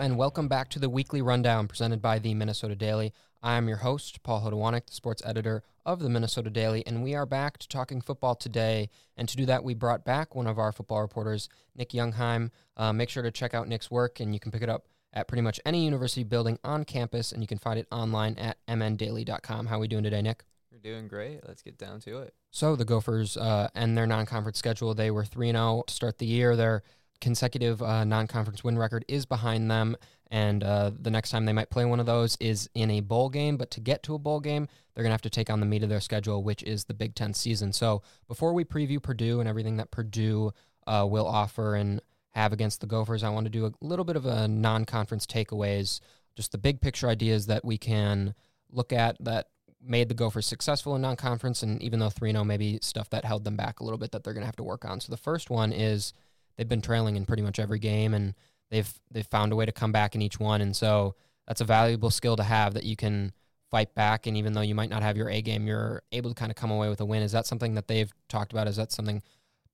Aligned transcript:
and 0.00 0.16
welcome 0.16 0.48
back 0.48 0.70
to 0.70 0.78
the 0.78 0.88
weekly 0.88 1.20
rundown 1.20 1.68
presented 1.68 2.00
by 2.00 2.18
the 2.18 2.32
Minnesota 2.32 2.74
Daily. 2.74 3.12
I'm 3.42 3.68
your 3.68 3.76
host, 3.76 4.22
Paul 4.22 4.40
Hodowanik, 4.40 4.86
the 4.86 4.94
sports 4.94 5.20
editor 5.26 5.62
of 5.84 6.00
the 6.00 6.08
Minnesota 6.08 6.48
Daily, 6.48 6.82
and 6.86 7.02
we 7.02 7.14
are 7.14 7.26
back 7.26 7.58
to 7.58 7.68
talking 7.68 8.00
football 8.00 8.34
today. 8.34 8.88
And 9.18 9.28
to 9.28 9.36
do 9.36 9.44
that, 9.44 9.62
we 9.62 9.74
brought 9.74 10.02
back 10.02 10.34
one 10.34 10.46
of 10.46 10.58
our 10.58 10.72
football 10.72 11.02
reporters, 11.02 11.50
Nick 11.76 11.90
Jungheim. 11.90 12.50
Uh, 12.78 12.94
make 12.94 13.10
sure 13.10 13.22
to 13.22 13.30
check 13.30 13.52
out 13.52 13.68
Nick's 13.68 13.90
work, 13.90 14.20
and 14.20 14.32
you 14.32 14.40
can 14.40 14.50
pick 14.50 14.62
it 14.62 14.70
up 14.70 14.88
at 15.12 15.28
pretty 15.28 15.42
much 15.42 15.60
any 15.66 15.84
university 15.84 16.24
building 16.24 16.58
on 16.64 16.86
campus, 16.86 17.30
and 17.30 17.42
you 17.42 17.46
can 17.46 17.58
find 17.58 17.78
it 17.78 17.86
online 17.92 18.36
at 18.36 18.56
mndaily.com. 18.66 19.66
How 19.66 19.76
are 19.76 19.80
we 19.80 19.88
doing 19.88 20.04
today, 20.04 20.22
Nick? 20.22 20.44
We're 20.72 20.78
doing 20.78 21.08
great. 21.08 21.40
Let's 21.46 21.60
get 21.60 21.76
down 21.76 22.00
to 22.00 22.20
it. 22.20 22.32
So 22.50 22.74
the 22.74 22.86
Gophers 22.86 23.36
uh, 23.36 23.68
end 23.74 23.98
their 23.98 24.06
non-conference 24.06 24.58
schedule. 24.58 24.94
They 24.94 25.10
were 25.10 25.24
3-0 25.24 25.86
to 25.86 25.92
start 25.92 26.16
the 26.16 26.26
year. 26.26 26.56
They're 26.56 26.82
consecutive 27.20 27.82
uh, 27.82 28.04
non-conference 28.04 28.64
win 28.64 28.78
record 28.78 29.04
is 29.08 29.26
behind 29.26 29.70
them, 29.70 29.96
and 30.30 30.62
uh, 30.62 30.90
the 30.98 31.10
next 31.10 31.30
time 31.30 31.44
they 31.44 31.52
might 31.52 31.70
play 31.70 31.84
one 31.84 32.00
of 32.00 32.06
those 32.06 32.36
is 32.40 32.68
in 32.74 32.90
a 32.90 33.00
bowl 33.00 33.28
game. 33.28 33.56
But 33.56 33.70
to 33.72 33.80
get 33.80 34.02
to 34.04 34.14
a 34.14 34.18
bowl 34.18 34.40
game, 34.40 34.68
they're 34.94 35.02
going 35.02 35.10
to 35.10 35.14
have 35.14 35.22
to 35.22 35.30
take 35.30 35.50
on 35.50 35.60
the 35.60 35.66
meat 35.66 35.82
of 35.82 35.88
their 35.88 36.00
schedule, 36.00 36.42
which 36.42 36.62
is 36.62 36.84
the 36.84 36.94
Big 36.94 37.14
Ten 37.14 37.34
season. 37.34 37.72
So 37.72 38.02
before 38.28 38.52
we 38.52 38.64
preview 38.64 39.02
Purdue 39.02 39.40
and 39.40 39.48
everything 39.48 39.76
that 39.78 39.90
Purdue 39.90 40.52
uh, 40.86 41.06
will 41.08 41.26
offer 41.26 41.74
and 41.74 42.00
have 42.30 42.52
against 42.52 42.80
the 42.80 42.86
Gophers, 42.86 43.24
I 43.24 43.30
want 43.30 43.46
to 43.46 43.50
do 43.50 43.66
a 43.66 43.72
little 43.80 44.04
bit 44.04 44.16
of 44.16 44.24
a 44.24 44.46
non-conference 44.46 45.26
takeaways, 45.26 46.00
just 46.36 46.52
the 46.52 46.58
big 46.58 46.80
picture 46.80 47.08
ideas 47.08 47.46
that 47.46 47.64
we 47.64 47.76
can 47.76 48.34
look 48.70 48.92
at 48.92 49.16
that 49.24 49.48
made 49.82 50.08
the 50.08 50.14
Gophers 50.14 50.46
successful 50.46 50.94
in 50.94 51.02
non-conference, 51.02 51.62
and 51.62 51.82
even 51.82 51.98
though 51.98 52.08
3-0, 52.08 52.46
maybe 52.46 52.78
stuff 52.82 53.10
that 53.10 53.24
held 53.24 53.44
them 53.44 53.56
back 53.56 53.80
a 53.80 53.84
little 53.84 53.98
bit 53.98 54.12
that 54.12 54.22
they're 54.22 54.34
going 54.34 54.42
to 54.42 54.46
have 54.46 54.56
to 54.56 54.62
work 54.62 54.84
on. 54.84 55.00
So 55.00 55.10
the 55.10 55.16
first 55.16 55.50
one 55.50 55.72
is– 55.72 56.12
they've 56.60 56.68
been 56.68 56.82
trailing 56.82 57.16
in 57.16 57.24
pretty 57.24 57.42
much 57.42 57.58
every 57.58 57.78
game, 57.78 58.12
and 58.12 58.34
they've 58.70 58.92
they've 59.10 59.26
found 59.26 59.50
a 59.50 59.56
way 59.56 59.64
to 59.64 59.72
come 59.72 59.92
back 59.92 60.14
in 60.14 60.20
each 60.20 60.38
one. 60.38 60.60
And 60.60 60.76
so 60.76 61.14
that's 61.48 61.62
a 61.62 61.64
valuable 61.64 62.10
skill 62.10 62.36
to 62.36 62.42
have 62.42 62.74
that 62.74 62.84
you 62.84 62.96
can 62.96 63.32
fight 63.70 63.94
back. 63.94 64.26
And 64.26 64.36
even 64.36 64.52
though 64.52 64.60
you 64.60 64.74
might 64.74 64.90
not 64.90 65.02
have 65.02 65.16
your 65.16 65.30
A 65.30 65.40
game, 65.40 65.66
you're 65.66 66.02
able 66.12 66.28
to 66.28 66.34
kind 66.34 66.52
of 66.52 66.56
come 66.56 66.70
away 66.70 66.90
with 66.90 67.00
a 67.00 67.06
win. 67.06 67.22
Is 67.22 67.32
that 67.32 67.46
something 67.46 67.76
that 67.76 67.88
they've 67.88 68.12
talked 68.28 68.52
about? 68.52 68.68
Is 68.68 68.76
that 68.76 68.92
something 68.92 69.22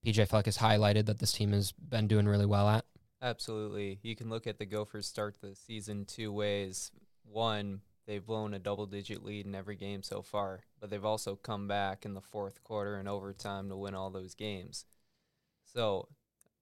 PJ 0.05 0.29
Fleck 0.29 0.45
has 0.45 0.57
highlighted 0.57 1.07
that 1.07 1.19
this 1.19 1.33
team 1.33 1.51
has 1.51 1.73
been 1.73 2.07
doing 2.07 2.25
really 2.25 2.45
well 2.45 2.69
at? 2.69 2.85
Absolutely. 3.21 3.99
You 4.01 4.15
can 4.15 4.29
look 4.29 4.47
at 4.47 4.57
the 4.57 4.65
Gophers 4.65 5.07
start 5.07 5.35
the 5.41 5.55
season 5.55 6.05
two 6.05 6.31
ways. 6.31 6.91
One, 7.25 7.81
they've 8.05 8.25
blown 8.25 8.53
a 8.53 8.59
double 8.59 8.85
digit 8.85 9.25
lead 9.25 9.45
in 9.45 9.55
every 9.55 9.75
game 9.75 10.03
so 10.03 10.21
far, 10.21 10.61
but 10.79 10.89
they've 10.89 11.03
also 11.03 11.35
come 11.35 11.67
back 11.67 12.05
in 12.05 12.13
the 12.13 12.21
fourth 12.21 12.63
quarter 12.63 12.95
and 12.95 13.09
overtime 13.09 13.67
to 13.67 13.75
win 13.75 13.93
all 13.93 14.09
those 14.09 14.35
games. 14.35 14.85
So 15.73 16.07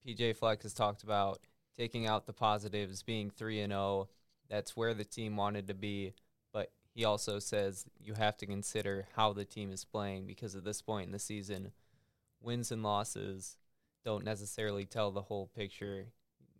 PJ 0.06 0.38
Fleck 0.38 0.61
has 0.64 0.73
talked 0.73 1.03
about 1.03 1.39
taking 1.78 2.06
out 2.06 2.25
the 2.25 2.34
positives, 2.34 3.03
being 3.03 3.30
3 3.30 3.61
and 3.61 3.73
0. 3.73 4.09
That's 4.50 4.75
where 4.75 4.94
the 4.94 5.03
team 5.03 5.36
wanted 5.36 5.67
to 5.67 5.73
be, 5.73 6.14
but 6.53 6.72
he 6.94 7.03
also 7.03 7.39
says 7.39 7.86
you 8.00 8.14
have 8.14 8.38
to 8.38 8.45
consider 8.45 9.08
how 9.16 9.34
the 9.34 9.45
team 9.45 9.72
is 9.72 9.84
playing 9.84 10.28
because 10.28 10.56
at 10.56 10.64
this 10.64 10.81
point 10.81 11.08
in 11.08 11.12
the 11.12 11.20
season, 11.20 11.72
wins 12.42 12.72
and 12.72 12.84
losses 12.84 13.58
don't 14.03 14.23
necessarily 14.23 14.86
tell 14.86 15.12
the 15.12 15.23
whole 15.23 15.47
picture. 15.56 16.06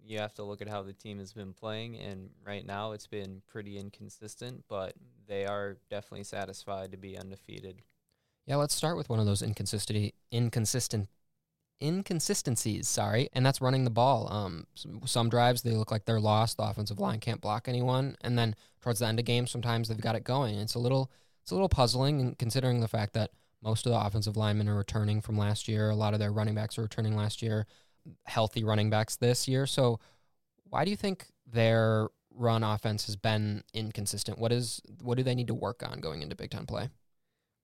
You 0.04 0.20
have 0.20 0.34
to 0.36 0.44
look 0.44 0.62
at 0.62 0.68
how 0.68 0.82
the 0.82 0.94
team 0.94 1.20
has 1.20 1.34
been 1.34 1.54
playing, 1.54 1.98
and 1.98 2.30
right 2.46 2.66
now 2.66 2.92
it's 2.92 3.08
been 3.08 3.42
pretty 3.48 3.78
inconsistent, 3.78 4.64
but 4.68 4.94
they 5.28 5.46
are 5.46 5.78
definitely 5.90 6.24
satisfied 6.24 6.92
to 6.92 6.98
be 6.98 7.18
undefeated. 7.18 7.82
Yeah, 8.46 8.58
let's 8.58 8.76
start 8.76 8.98
with 8.98 9.09
one 9.09 9.20
of 9.20 9.26
those 9.26 9.42
inconsistency 9.42 10.14
inconsistent 10.32 11.09
inconsistencies, 11.81 12.88
sorry, 12.88 13.30
and 13.34 13.46
that's 13.46 13.62
running 13.62 13.84
the 13.84 13.90
ball. 13.90 14.31
Um, 14.31 14.68
some, 14.75 15.02
some, 15.06 15.30
drives 15.30 15.62
they 15.62 15.72
look 15.72 15.91
like 15.91 16.06
they're 16.06 16.19
lost. 16.19 16.58
The 16.58 16.63
offensive 16.63 17.00
line 17.00 17.19
can't 17.19 17.41
block 17.41 17.68
anyone, 17.68 18.18
and 18.22 18.38
then 18.38 18.56
towards 18.81 19.00
the 19.00 19.08
end 19.08 19.19
of 19.19 19.25
games, 19.25 19.52
sometimes 19.52 19.88
they've 19.88 20.00
got 20.00 20.16
it 20.16 20.24
going. 20.24 20.56
It's 20.56 20.75
a 20.75 20.80
little, 20.80 21.12
it's 21.41 21.52
a 21.52 21.56
little 21.56 21.69
puzzling, 21.69 22.22
and 22.22 22.38
considering 22.38 22.80
the 22.80 22.88
fact 22.88 23.13
that 23.13 23.31
most 23.62 23.86
of 23.86 23.91
the 23.91 24.00
offensive 24.00 24.38
linemen 24.38 24.69
are 24.69 24.75
returning 24.75 25.22
from 25.22 25.38
last 25.38 25.68
year, 25.68 25.90
a 25.90 25.96
lot 25.96 26.13
of 26.13 26.19
their 26.19 26.31
running 26.31 26.56
backs 26.56 26.78
are 26.78 26.84
returning 26.84 27.16
last 27.16 27.41
year, 27.41 27.66
healthy 28.25 28.63
running 28.63 28.90
backs 28.90 29.16
this 29.16 29.47
year. 29.47 29.66
So, 29.66 30.00
why 30.69 30.86
do 30.86 30.92
you 30.92 30.97
think 30.97 31.28
their 31.52 32.09
run 32.31 32.63
offense 32.63 33.06
has 33.07 33.16
been 33.16 33.63
inconsistent? 33.74 34.38
What 34.38 34.52
is, 34.52 34.81
what 35.02 35.18
do 35.18 35.24
they 35.24 35.36
need 35.36 35.47
to 35.47 35.53
work 35.53 35.84
on 35.84 36.00
going 36.00 36.22
into 36.22 36.36
Big 36.36 36.52
Ten 36.52 36.66
play? 36.66 36.90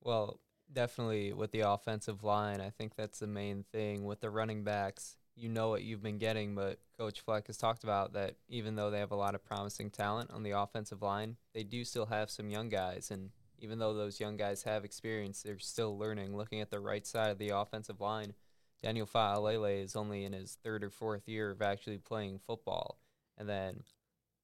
Well, 0.01 0.39
definitely 0.73 1.33
with 1.33 1.51
the 1.51 1.61
offensive 1.61 2.23
line. 2.23 2.61
I 2.61 2.69
think 2.69 2.95
that's 2.95 3.19
the 3.19 3.27
main 3.27 3.65
thing. 3.71 4.05
With 4.05 4.21
the 4.21 4.29
running 4.29 4.63
backs, 4.63 5.17
you 5.35 5.49
know 5.49 5.69
what 5.69 5.83
you've 5.83 6.03
been 6.03 6.17
getting, 6.17 6.55
but 6.55 6.79
Coach 6.97 7.21
Fleck 7.21 7.47
has 7.47 7.57
talked 7.57 7.83
about 7.83 8.13
that 8.13 8.35
even 8.49 8.75
though 8.75 8.91
they 8.91 8.99
have 8.99 9.11
a 9.11 9.15
lot 9.15 9.35
of 9.35 9.43
promising 9.43 9.89
talent 9.89 10.31
on 10.31 10.43
the 10.43 10.51
offensive 10.51 11.01
line, 11.01 11.37
they 11.53 11.63
do 11.63 11.83
still 11.83 12.07
have 12.07 12.29
some 12.29 12.49
young 12.49 12.69
guys. 12.69 13.11
And 13.11 13.31
even 13.59 13.79
though 13.79 13.93
those 13.93 14.19
young 14.19 14.37
guys 14.37 14.63
have 14.63 14.85
experience, 14.85 15.41
they're 15.41 15.59
still 15.59 15.97
learning. 15.97 16.35
Looking 16.35 16.61
at 16.61 16.69
the 16.69 16.79
right 16.79 17.05
side 17.05 17.31
of 17.31 17.37
the 17.37 17.49
offensive 17.49 18.01
line, 18.01 18.33
Daniel 18.81 19.07
Faalele 19.07 19.83
is 19.83 19.95
only 19.95 20.25
in 20.25 20.33
his 20.33 20.57
third 20.63 20.83
or 20.83 20.89
fourth 20.89 21.27
year 21.27 21.51
of 21.51 21.61
actually 21.61 21.97
playing 21.97 22.39
football. 22.45 22.99
And 23.37 23.47
then 23.47 23.83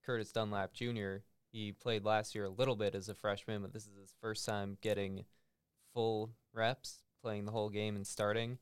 Curtis 0.06 0.32
Dunlap 0.32 0.74
Jr., 0.74 1.18
he 1.52 1.72
played 1.72 2.06
last 2.06 2.36
year 2.36 2.46
a 2.46 2.50
little 2.50 2.76
bit 2.76 2.94
as 2.94 3.10
a 3.10 3.16
freshman, 3.16 3.62
but 3.62 3.74
this 3.74 3.84
is 3.84 3.98
his 4.00 4.14
first 4.22 4.46
time 4.46 4.78
getting– 4.82 5.26
full 5.98 6.30
reps, 6.54 7.02
playing 7.24 7.46
the 7.46 7.52
whole 7.52 7.72
game 7.72 7.96
and 7.96 8.06
starting. 8.06 8.60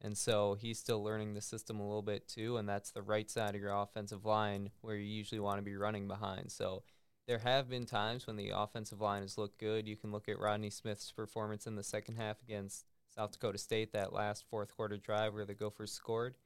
And 0.00 0.16
so 0.16 0.56
he's 0.58 0.78
still 0.78 1.04
learning 1.04 1.34
the 1.34 1.42
system 1.42 1.78
a 1.78 1.86
little 1.86 2.00
bit 2.00 2.26
too, 2.26 2.56
and 2.56 2.66
that's 2.66 2.92
the 2.92 3.02
right 3.02 3.30
side 3.30 3.54
of 3.54 3.60
your 3.60 3.74
offensive 3.74 4.24
line 4.24 4.70
where 4.80 4.96
you 4.96 5.04
usually 5.04 5.38
want 5.38 5.58
to 5.58 5.62
be 5.62 5.76
running 5.76 6.08
behind. 6.08 6.50
So 6.50 6.84
there 7.26 7.40
have 7.40 7.68
been 7.68 7.84
times 7.84 8.26
when 8.26 8.36
the 8.36 8.52
offensive 8.54 9.02
line 9.02 9.20
has 9.20 9.36
looked 9.36 9.58
good. 9.58 9.86
You 9.86 9.96
can 9.96 10.12
look 10.12 10.30
at 10.30 10.38
Rodney 10.38 10.70
Smith's 10.70 11.12
performance 11.12 11.66
in 11.66 11.76
the 11.76 11.84
second 11.84 12.14
half 12.14 12.40
against 12.40 12.86
South 13.14 13.32
Dakota 13.32 13.58
State, 13.58 13.92
that 13.92 14.14
last 14.14 14.46
fourth 14.48 14.74
quarter 14.74 14.96
drive 14.96 15.34
where 15.34 15.44
the 15.44 15.52
Gophers 15.52 15.92
scored. 15.92 16.38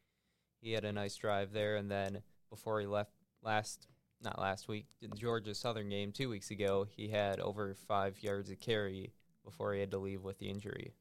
He 0.61 0.73
had 0.73 0.85
a 0.85 0.93
nice 0.93 1.15
drive 1.15 1.53
there, 1.53 1.77
and 1.77 1.89
then 1.89 2.23
before 2.51 2.81
he 2.81 2.87
left 2.89 3.13
last, 3.45 3.87
not 4.21 4.41
last 4.41 4.67
week, 4.67 4.87
in 5.01 5.17
Georgia 5.17 5.55
Southern 5.55 5.89
game 5.89 6.11
two 6.11 6.29
weeks 6.29 6.51
ago, 6.51 6.85
he 6.91 7.07
had 7.07 7.39
over 7.39 7.77
five 7.87 8.21
yards 8.25 8.51
of 8.51 8.59
carry 8.59 9.13
before 9.45 9.75
he 9.75 9.81
had 9.81 9.91
to 9.91 9.99
leave 9.99 10.23
with 10.23 10.39
the 10.39 10.49
injury. 10.49 10.93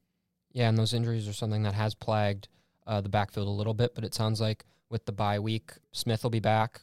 Yeah, 0.52 0.68
and 0.68 0.78
those 0.78 0.94
injuries 0.94 1.28
are 1.28 1.32
something 1.32 1.62
that 1.62 1.74
has 1.74 1.94
plagued 1.94 2.48
uh, 2.86 3.00
the 3.00 3.08
backfield 3.08 3.48
a 3.48 3.50
little 3.50 3.74
bit, 3.74 3.94
but 3.94 4.04
it 4.04 4.14
sounds 4.14 4.40
like 4.40 4.64
with 4.90 5.06
the 5.06 5.12
bye 5.12 5.38
week, 5.38 5.72
Smith 5.92 6.22
will 6.22 6.30
be 6.30 6.40
back. 6.40 6.82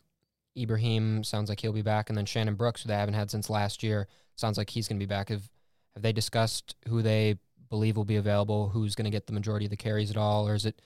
Ibrahim 0.57 1.23
sounds 1.23 1.49
like 1.49 1.59
he'll 1.59 1.73
be 1.73 1.81
back, 1.81 2.09
and 2.09 2.17
then 2.17 2.25
Shannon 2.25 2.55
Brooks, 2.55 2.83
who 2.83 2.87
they 2.87 2.95
haven't 2.95 3.13
had 3.13 3.29
since 3.29 3.49
last 3.49 3.83
year, 3.83 4.07
sounds 4.35 4.57
like 4.57 4.69
he's 4.69 4.87
going 4.87 4.99
to 4.99 5.05
be 5.05 5.09
back. 5.09 5.29
Have 5.29 5.49
have 5.95 6.03
they 6.03 6.13
discussed 6.13 6.75
who 6.87 7.01
they 7.01 7.35
believe 7.69 7.97
will 7.97 8.05
be 8.05 8.15
available? 8.15 8.69
Who's 8.69 8.95
going 8.95 9.05
to 9.05 9.11
get 9.11 9.27
the 9.27 9.33
majority 9.33 9.65
of 9.65 9.69
the 9.69 9.77
carries 9.77 10.09
at 10.09 10.17
all, 10.17 10.47
or 10.47 10.55
is 10.55 10.65
it? 10.65 10.81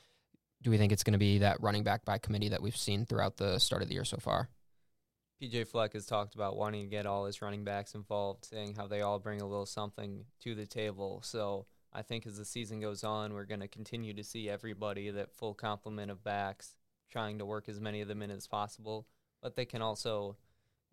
Do 0.61 0.69
we 0.69 0.77
think 0.77 0.91
it's 0.91 1.03
going 1.03 1.13
to 1.13 1.19
be 1.19 1.39
that 1.39 1.61
running 1.61 1.83
back 1.83 2.05
by 2.05 2.17
committee 2.17 2.49
that 2.49 2.61
we've 2.61 2.77
seen 2.77 3.05
throughout 3.05 3.37
the 3.37 3.59
start 3.59 3.81
of 3.81 3.89
the 3.89 3.95
year 3.95 4.05
so 4.05 4.17
far? 4.17 4.49
PJ 5.43 5.67
Fleck 5.67 5.91
has 5.91 6.05
talked 6.05 6.35
about 6.35 6.55
wanting 6.55 6.83
to 6.83 6.89
get 6.89 7.05
all 7.05 7.25
his 7.25 7.41
running 7.41 7.65
backs 7.65 7.95
involved, 7.95 8.45
saying 8.45 8.75
how 8.75 8.87
they 8.87 9.01
all 9.01 9.19
bring 9.19 9.41
a 9.41 9.45
little 9.45 9.65
something 9.65 10.23
to 10.41 10.55
the 10.55 10.65
table. 10.65 11.21
So 11.21 11.65
I 11.91 12.01
think 12.01 12.25
as 12.25 12.37
the 12.37 12.45
season 12.45 12.79
goes 12.79 13.03
on, 13.03 13.33
we're 13.33 13.43
going 13.43 13.59
to 13.59 13.67
continue 13.67 14.13
to 14.13 14.23
see 14.23 14.49
everybody 14.49 15.09
that 15.09 15.33
full 15.33 15.53
complement 15.53 16.11
of 16.11 16.23
backs 16.23 16.75
trying 17.11 17.39
to 17.39 17.45
work 17.45 17.67
as 17.67 17.81
many 17.81 17.99
of 17.99 18.07
them 18.07 18.21
in 18.21 18.31
as 18.31 18.47
possible. 18.47 19.05
But 19.41 19.57
they 19.57 19.65
can 19.65 19.81
also 19.81 20.37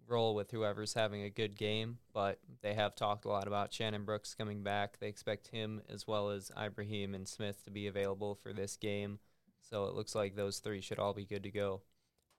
roll 0.08 0.34
with 0.34 0.50
whoever's 0.50 0.94
having 0.94 1.22
a 1.22 1.30
good 1.30 1.56
game. 1.56 1.98
But 2.12 2.40
they 2.60 2.74
have 2.74 2.96
talked 2.96 3.26
a 3.26 3.28
lot 3.28 3.46
about 3.46 3.72
Shannon 3.72 4.04
Brooks 4.04 4.34
coming 4.34 4.64
back. 4.64 4.98
They 4.98 5.06
expect 5.06 5.46
him 5.48 5.80
as 5.88 6.08
well 6.08 6.30
as 6.30 6.50
Ibrahim 6.60 7.14
and 7.14 7.28
Smith 7.28 7.62
to 7.66 7.70
be 7.70 7.86
available 7.86 8.34
for 8.34 8.52
this 8.52 8.76
game. 8.76 9.20
So 9.60 9.84
it 9.84 9.94
looks 9.94 10.16
like 10.16 10.34
those 10.34 10.58
three 10.58 10.80
should 10.80 10.98
all 10.98 11.14
be 11.14 11.24
good 11.24 11.44
to 11.44 11.52
go. 11.52 11.82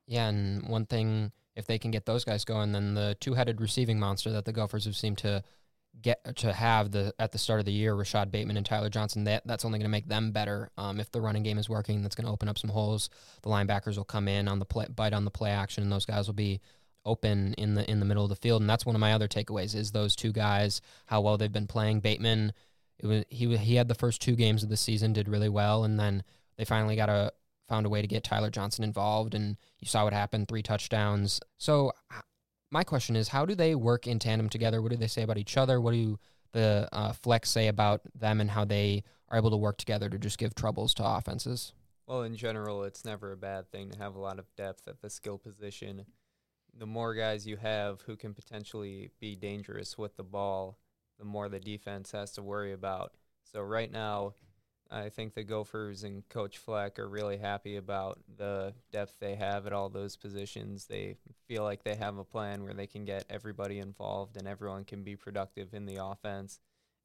Yeah, 0.08 0.28
and 0.28 0.68
one 0.68 0.88
thing 0.88 1.31
if 1.56 1.65
they 1.65 1.77
can 1.77 1.92
get 1.92 2.06
those 2.06 2.24
guys 2.24 2.45
going, 2.45 2.71
then 2.71 2.94
the 2.94 3.15
two-headed 3.19 3.59
receiving 3.59 4.00
monster 4.00 4.31
that 4.31 4.45
the 4.45 4.53
Gophers 4.53 4.86
have 4.86 4.95
seemed 4.95 5.18
to 5.19 5.44
get 6.01 6.38
to 6.38 6.53
have 6.53 6.92
the 6.92 7.13
at 7.19 7.31
the 7.31 7.38
start 7.38 7.59
of 7.59 7.65
the 7.65 7.71
year, 7.71 7.94
Rashod 7.94 8.31
Bateman 8.31 8.57
and 8.57 8.65
Tyler 8.65 8.89
Johnson, 8.89 9.25
that 9.25 9.45
that's 9.45 9.65
only 9.65 9.77
going 9.77 9.86
to 9.86 9.92
make 9.92 10.07
them 10.07 10.31
better. 10.31 10.69
Um, 10.77 11.00
if 11.00 11.12
the 11.12 11.21
running 11.21 11.44
game 11.44 11.57
is 11.57 11.69
working, 11.69 12.01
that's 12.01 12.15
going 12.15 12.25
to 12.25 12.31
open 12.31 12.48
up 12.48 12.57
some 12.57 12.69
holes. 12.69 13.09
The 13.42 13.50
linebackers 13.50 13.98
will 13.98 14.06
come 14.06 14.27
in 14.27 14.48
on 14.48 14.59
the 14.59 14.65
play, 14.65 14.86
bite 14.94 15.13
on 15.13 15.25
the 15.25 15.31
play 15.31 15.51
action, 15.51 15.83
and 15.83 15.92
those 15.92 16.06
guys 16.06 16.27
will 16.27 16.33
be 16.33 16.62
open 17.03 17.53
in 17.57 17.74
the 17.74 17.89
in 17.89 18.00
the 18.00 18.06
middle 18.06 18.24
of 18.24 18.30
the 18.30 18.36
field. 18.36 18.62
And 18.62 18.69
that's 18.69 18.86
one 18.86 18.95
of 18.95 19.01
my 19.01 19.13
other 19.13 19.27
takeaways 19.27 19.75
is 19.75 19.92
those 19.92 20.15
two 20.15 20.31
guys, 20.31 20.81
how 21.07 21.21
well 21.21 21.38
they've 21.38 21.51
been 21.51 21.68
playing. 21.68 22.00
Bateman, 22.00 22.53
it 22.98 23.07
was 23.07 23.25
he 23.30 23.57
he 23.57 23.75
had 23.75 23.88
the 23.88 23.95
first 23.95 24.21
two 24.21 24.36
games 24.36 24.63
of 24.63 24.69
the 24.69 24.77
season, 24.77 25.13
did 25.13 25.27
really 25.27 25.50
well, 25.50 25.83
and 25.83 26.00
then 26.00 26.24
they 26.57 26.65
finally 26.65 26.95
got 26.95 27.09
a 27.09 27.33
found 27.72 27.86
a 27.86 27.90
way 27.90 28.02
to 28.02 28.08
get 28.08 28.26
Tyler 28.26 28.50
Johnson 28.50 28.84
involved, 28.84 29.34
and 29.34 29.56
you 29.80 29.88
saw 29.88 30.04
what 30.04 30.12
happened 30.12 30.50
three 30.50 30.62
touchdowns. 30.62 31.40
So, 31.58 31.94
my 32.70 32.84
question 32.84 33.16
is, 33.16 33.30
how 33.30 33.46
do 33.46 33.56
they 33.56 33.76
work 33.76 34.08
in 34.08 34.20
tandem 34.20 34.50
together? 34.50 34.82
What 34.82 34.92
do 34.92 34.98
they 34.98 35.08
say 35.08 35.22
about 35.22 35.38
each 35.38 35.56
other? 35.56 35.80
What 35.80 35.94
do 35.94 36.20
the 36.52 36.90
uh, 36.92 37.14
flex 37.14 37.50
say 37.50 37.70
about 37.70 38.02
them 38.14 38.42
and 38.42 38.52
how 38.52 38.66
they 38.66 39.06
are 39.30 39.38
able 39.38 39.52
to 39.52 39.58
work 39.58 39.78
together 39.78 40.10
to 40.10 40.18
just 40.20 40.38
give 40.38 40.54
troubles 40.54 40.94
to 40.96 41.06
offenses? 41.06 41.72
Well, 42.08 42.24
in 42.24 42.36
general, 42.36 42.84
it's 42.84 43.06
never 43.06 43.32
a 43.32 43.38
bad 43.38 43.72
thing 43.72 43.90
to 43.92 43.98
have 43.98 44.16
a 44.16 44.20
lot 44.20 44.38
of 44.38 44.54
depth 44.58 44.90
at 44.90 45.02
the 45.02 45.10
skill 45.10 45.38
position. 45.38 46.06
the 46.78 46.86
more 46.86 47.14
guys 47.14 47.48
you 47.48 47.56
have 47.56 48.02
who 48.02 48.18
can 48.18 48.34
potentially 48.34 49.12
be 49.20 49.36
dangerous 49.36 49.98
with 49.98 50.18
the 50.18 50.24
ball, 50.24 50.78
the 51.20 51.26
more 51.26 51.48
the 51.48 51.60
defense 51.60 52.12
has 52.12 52.32
to 52.34 52.42
worry 52.42 52.74
about. 52.74 53.14
So 53.44 53.62
right 53.62 53.92
now, 53.92 54.34
I 54.94 55.08
think 55.08 55.34
the 55.34 55.44
Gophers 55.44 56.04
and 56.04 56.28
Coach 56.28 56.58
Fleck 56.58 57.00
are 57.00 57.08
really 57.08 57.38
happy 57.38 57.78
about 57.78 58.20
the 58.38 58.74
depth 58.92 59.16
they 59.20 59.36
have 59.36 59.66
at 59.66 59.72
all 59.72 59.88
those 59.88 60.18
positions. 60.18 60.86
They 60.86 61.16
feel 61.48 61.64
like 61.64 61.84
they 61.84 61.96
have 61.96 62.18
a 62.18 62.26
plan 62.26 62.64
where 62.64 62.74
they 62.74 62.88
can 62.88 63.06
get 63.06 63.26
everybody 63.30 63.80
involved 63.80 64.36
and 64.36 64.48
everyone 64.48 64.84
can 64.84 65.04
be 65.04 65.16
productive 65.16 65.74
in 65.74 65.86
the 65.86 66.04
offense. 66.04 66.60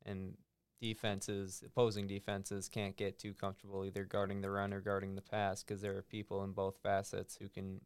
And 0.05 0.37
defenses, 0.81 1.62
opposing 1.65 2.09
defenses, 2.09 2.69
can't 2.69 2.97
get 2.97 3.21
too 3.21 3.35
comfortable 3.35 3.85
either 3.85 4.05
guarding 4.05 4.41
the 4.41 4.50
run 4.50 4.73
or 4.73 4.81
guarding 4.81 5.15
the 5.15 5.23
pass 5.23 5.62
because 5.62 5.81
there 5.81 5.97
are 5.97 6.03
people 6.03 6.43
in 6.43 6.53
both 6.53 6.79
facets 6.82 7.37
who 7.41 7.49
can 7.49 7.81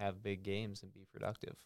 have 0.00 0.22
big 0.22 0.42
games 0.42 0.82
and 0.82 0.92
be 0.92 1.06
productive. 1.12 1.56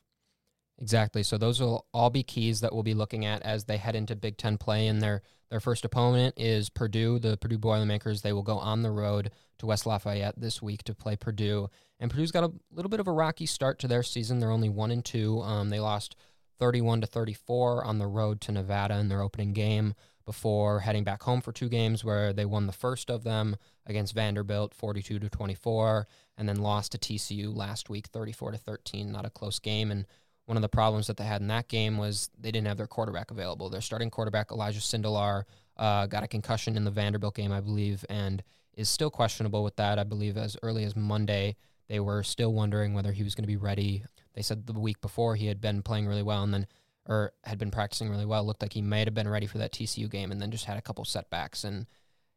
Exactly. 0.81 1.23
So 1.23 1.39
those 1.39 1.61
will 1.61 1.87
all 1.93 2.11
be 2.11 2.23
keys 2.23 2.61
that 2.61 2.73
we'll 2.73 2.83
be 2.83 2.95
looking 2.95 3.25
at 3.25 3.43
as 3.43 3.65
they 3.65 3.77
head 3.77 3.95
into 3.95 4.17
Big 4.17 4.37
Ten 4.37 4.59
play. 4.59 4.87
And 4.87 5.01
their 5.01 5.23
their 5.51 5.61
first 5.61 5.85
opponent 5.85 6.35
is 6.39 6.71
Purdue, 6.71 7.19
the 7.19 7.37
Purdue 7.37 7.59
Boilermakers. 7.59 8.23
They 8.23 8.33
will 8.33 8.43
go 8.43 8.59
on 8.59 8.83
the 8.83 8.91
road 8.91 9.31
to 9.59 9.67
West 9.67 9.87
Lafayette 9.87 10.41
this 10.41 10.63
week 10.63 10.83
to 10.85 10.95
play 10.95 11.15
Purdue. 11.15 11.69
And 12.01 12.11
Purdue's 12.11 12.33
got 12.33 12.45
a 12.45 12.53
little 12.73 12.89
bit 12.89 13.01
of 13.01 13.07
a 13.07 13.13
rocky 13.13 13.47
start 13.47 13.79
to 13.81 13.89
their 13.89 14.03
season. 14.03 14.39
They're 14.39 14.51
only 14.51 14.71
one 14.71 14.91
and 14.91 15.05
two. 15.05 15.41
Um, 15.43 15.69
they 15.69 15.79
lost 15.79 16.17
31 16.59 17.03
to 17.03 17.07
34 17.07 17.85
on 17.85 17.99
the 17.99 18.07
road 18.07 18.41
to 18.43 18.53
Nevada 18.53 18.97
in 18.99 19.09
their 19.09 19.21
opening 19.21 19.53
game 19.53 19.95
before 20.25 20.81
heading 20.81 21.05
back 21.05 21.23
home 21.23 21.41
for 21.41 21.53
two 21.53 21.69
games 21.69 22.05
where 22.05 22.33
they 22.33 22.45
won 22.45 22.67
the 22.67 22.73
first 22.73 23.11
of 23.11 23.25
them 23.25 23.57
against 23.87 24.15
Vanderbilt 24.15 24.73
42 24.73 25.19
to 25.19 25.29
24 25.29 26.07
and 26.39 26.49
then 26.49 26.63
lost 26.63 26.93
to 26.93 26.99
TCU 26.99 27.55
last 27.55 27.91
week 27.91 28.07
34 28.07 28.53
to 28.53 28.59
13 28.59 29.11
not 29.11 29.27
a 29.27 29.31
close 29.31 29.59
game 29.59 29.91
and 29.91 30.07
one 30.47 30.57
of 30.57 30.63
the 30.63 30.69
problems 30.69 31.07
that 31.07 31.17
they 31.17 31.25
had 31.25 31.41
in 31.41 31.49
that 31.49 31.69
game 31.69 31.97
was 31.97 32.31
they 32.39 32.51
didn't 32.51 32.67
have 32.67 32.77
their 32.77 32.87
quarterback 32.87 33.31
available. 33.31 33.69
Their 33.69 33.81
starting 33.81 34.11
quarterback, 34.11 34.51
Elijah 34.51 34.81
Sindelar, 34.81 35.45
uh, 35.77 36.07
got 36.07 36.25
a 36.25 36.29
concussion 36.29 36.77
in 36.77 36.85
the 36.85 36.91
Vanderbilt 36.91 37.35
game, 37.35 37.53
I 37.53 37.61
believe, 37.61 38.05
and 38.09 38.43
is 38.75 38.89
still 38.89 39.11
questionable 39.11 39.63
with 39.63 39.77
that. 39.77 39.99
I 39.99 40.05
believe 40.05 40.37
as 40.37 40.57
early 40.63 40.85
as 40.85 40.97
Monday, 40.97 41.57
they 41.89 42.01
were 42.01 42.23
still 42.23 42.53
wondering 42.53 42.95
whether 42.95 43.13
he 43.13 43.23
was 43.23 43.35
going 43.35 43.45
to 43.45 43.49
be 43.49 43.57
ready. 43.57 44.05
They 44.35 44.43
said 44.43 44.67
the 44.67 44.73
week 44.73 45.01
before 45.01 45.37
he 45.37 45.47
had 45.47 45.61
been 45.61 45.83
playing 45.83 46.07
really 46.07 46.23
well 46.23 46.43
and 46.43 46.53
then, 46.53 46.67
or 47.07 47.33
had 47.45 47.59
been 47.59 47.71
practicing 47.71 48.09
really 48.09 48.25
well. 48.25 48.45
Looked 48.45 48.63
like 48.63 48.73
he 48.73 48.83
might 48.83 49.07
have 49.07 49.15
been 49.15 49.29
ready 49.29 49.47
for 49.47 49.59
that 49.59 49.73
TCU 49.73 50.11
game 50.11 50.33
and 50.33 50.41
then 50.41 50.51
just 50.51 50.65
had 50.65 50.79
a 50.79 50.83
couple 50.83 51.05
setbacks. 51.05 51.65
And 51.65 51.87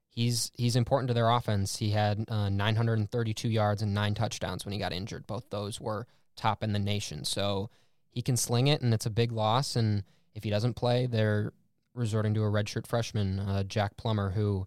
he's 0.10 0.52
he's 0.56 0.76
important 0.76 1.08
to 1.10 1.14
their 1.14 1.30
offense. 1.30 1.78
He 1.78 1.92
had 1.92 2.26
uh, 2.30 2.50
932 2.50 3.50
yards 3.50 3.82
and 3.82 3.94
nine 3.94 4.14
touchdowns 4.14 4.66
when 4.66 4.74
he 4.74 4.80
got 4.80 4.94
injured. 4.94 5.28
Both 5.28 5.50
those 5.50 5.80
were 5.80 6.08
top 6.36 6.64
in 6.64 6.74
the 6.74 6.80
nation. 6.80 7.24
So 7.24 7.70
he 8.16 8.22
can 8.22 8.38
sling 8.38 8.68
it, 8.68 8.82
and 8.82 8.94
it's 8.94 9.06
a 9.06 9.12
big 9.12 9.32
loss. 9.32 9.76
And 9.76 10.04
if 10.34 10.44
he 10.44 10.50
doesn't 10.50 10.76
play, 10.76 11.06
they're 11.06 11.52
resorting 11.94 12.34
to 12.34 12.44
a 12.44 12.50
redshirt 12.50 12.88
freshman, 12.88 13.40
uh, 13.40 13.64
Jack 13.64 13.98
Plummer, 13.98 14.32
who 14.32 14.66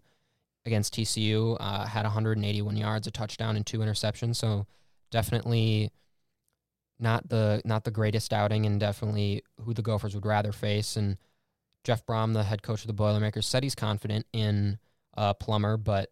against 0.65 0.93
TCU 0.93 1.57
uh, 1.59 1.85
had 1.85 2.03
181 2.03 2.77
yards, 2.77 3.07
a 3.07 3.11
touchdown, 3.11 3.55
and 3.55 3.65
two 3.65 3.79
interceptions. 3.79 4.35
So 4.35 4.67
definitely 5.09 5.91
not 6.99 7.27
the 7.29 7.61
not 7.65 7.85
the 7.85 7.91
greatest 7.91 8.31
outing, 8.31 8.65
and 8.65 8.79
definitely 8.79 9.43
who 9.61 9.73
the 9.73 9.81
Gophers 9.81 10.13
would 10.13 10.25
rather 10.25 10.51
face. 10.51 10.95
And 10.95 11.17
Jeff 11.83 12.05
Brohm, 12.05 12.33
the 12.33 12.43
head 12.43 12.61
coach 12.61 12.81
of 12.81 12.87
the 12.87 12.93
Boilermakers, 12.93 13.47
said 13.47 13.63
he's 13.63 13.75
confident 13.75 14.27
in 14.31 14.77
uh, 15.17 15.33
Plummer, 15.33 15.75
but 15.75 16.11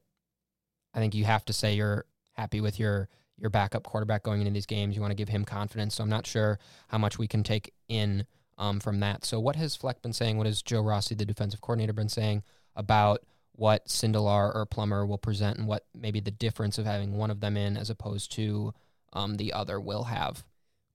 I 0.93 0.99
think 0.99 1.13
you 1.13 1.25
have 1.25 1.45
to 1.45 1.53
say 1.53 1.75
you're 1.75 2.05
happy 2.33 2.61
with 2.61 2.79
your 2.79 3.09
your 3.37 3.49
backup 3.49 3.83
quarterback 3.83 4.23
going 4.23 4.41
into 4.41 4.51
these 4.51 4.65
games. 4.65 4.95
You 4.95 5.01
want 5.01 5.11
to 5.11 5.15
give 5.15 5.29
him 5.29 5.45
confidence. 5.45 5.95
So 5.95 6.03
I'm 6.03 6.09
not 6.09 6.25
sure 6.25 6.59
how 6.87 6.97
much 6.97 7.17
we 7.17 7.27
can 7.27 7.43
take 7.43 7.73
in 7.87 8.25
um, 8.57 8.79
from 8.79 8.99
that. 9.01 9.25
So 9.25 9.39
what 9.39 9.55
has 9.55 9.75
Fleck 9.75 10.01
been 10.01 10.13
saying? 10.13 10.37
What 10.37 10.47
has 10.47 10.61
Joe 10.61 10.81
Rossi, 10.81 11.15
the 11.15 11.25
defensive 11.25 11.61
coordinator, 11.61 11.93
been 11.93 12.09
saying 12.09 12.43
about 12.75 13.21
what 13.53 13.87
Sindelar 13.87 14.53
or 14.53 14.65
Plummer 14.65 15.05
will 15.05 15.17
present 15.17 15.57
and 15.57 15.67
what 15.67 15.85
maybe 15.95 16.19
the 16.19 16.31
difference 16.31 16.77
of 16.77 16.85
having 16.85 17.17
one 17.17 17.31
of 17.31 17.39
them 17.39 17.57
in 17.57 17.77
as 17.77 17.89
opposed 17.89 18.31
to 18.33 18.73
um, 19.13 19.35
the 19.35 19.53
other 19.53 19.79
will 19.79 20.05
have? 20.05 20.43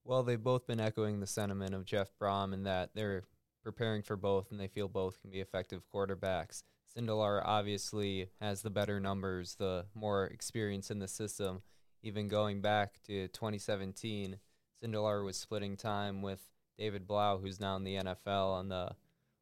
Well, 0.04 0.22
they've 0.22 0.42
both 0.42 0.66
been 0.66 0.80
echoing 0.80 1.20
the 1.20 1.26
sentiment 1.26 1.74
of 1.74 1.84
Jeff 1.84 2.08
Brohm 2.20 2.52
in 2.52 2.64
that 2.64 2.90
they're 2.94 3.22
preparing 3.62 4.02
for 4.02 4.16
both 4.16 4.50
and 4.50 4.58
they 4.58 4.66
feel 4.66 4.88
both 4.88 5.20
can 5.20 5.30
be 5.30 5.40
effective 5.40 5.82
quarterbacks. 5.94 6.64
Sindelar 6.96 7.40
obviously 7.44 8.28
has 8.40 8.62
the 8.62 8.70
better 8.70 9.00
numbers, 9.00 9.54
the 9.54 9.86
more 9.94 10.26
experience 10.26 10.90
in 10.90 10.98
the 10.98 11.08
system 11.08 11.62
even 12.02 12.28
going 12.28 12.60
back 12.60 13.00
to 13.06 13.28
2017, 13.28 14.38
Sindelar 14.82 15.24
was 15.24 15.36
splitting 15.36 15.76
time 15.76 16.22
with 16.22 16.40
David 16.78 17.06
Blough, 17.06 17.38
who's 17.40 17.60
now 17.60 17.76
in 17.76 17.84
the 17.84 17.96
NFL 17.96 18.54
on 18.54 18.68
the 18.68 18.96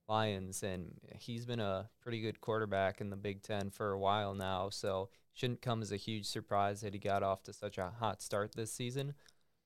Lions, 0.08 0.62
and 0.62 0.92
he's 1.18 1.46
been 1.46 1.60
a 1.60 1.88
pretty 2.02 2.20
good 2.20 2.40
quarterback 2.40 3.00
in 3.00 3.10
the 3.10 3.16
Big 3.16 3.42
Ten 3.42 3.70
for 3.70 3.92
a 3.92 3.98
while 3.98 4.34
now. 4.34 4.68
So 4.68 5.08
shouldn't 5.32 5.62
come 5.62 5.82
as 5.82 5.92
a 5.92 5.96
huge 5.96 6.26
surprise 6.26 6.80
that 6.80 6.92
he 6.92 6.98
got 6.98 7.22
off 7.22 7.44
to 7.44 7.52
such 7.52 7.78
a 7.78 7.92
hot 7.98 8.20
start 8.20 8.52
this 8.54 8.72
season. 8.72 9.14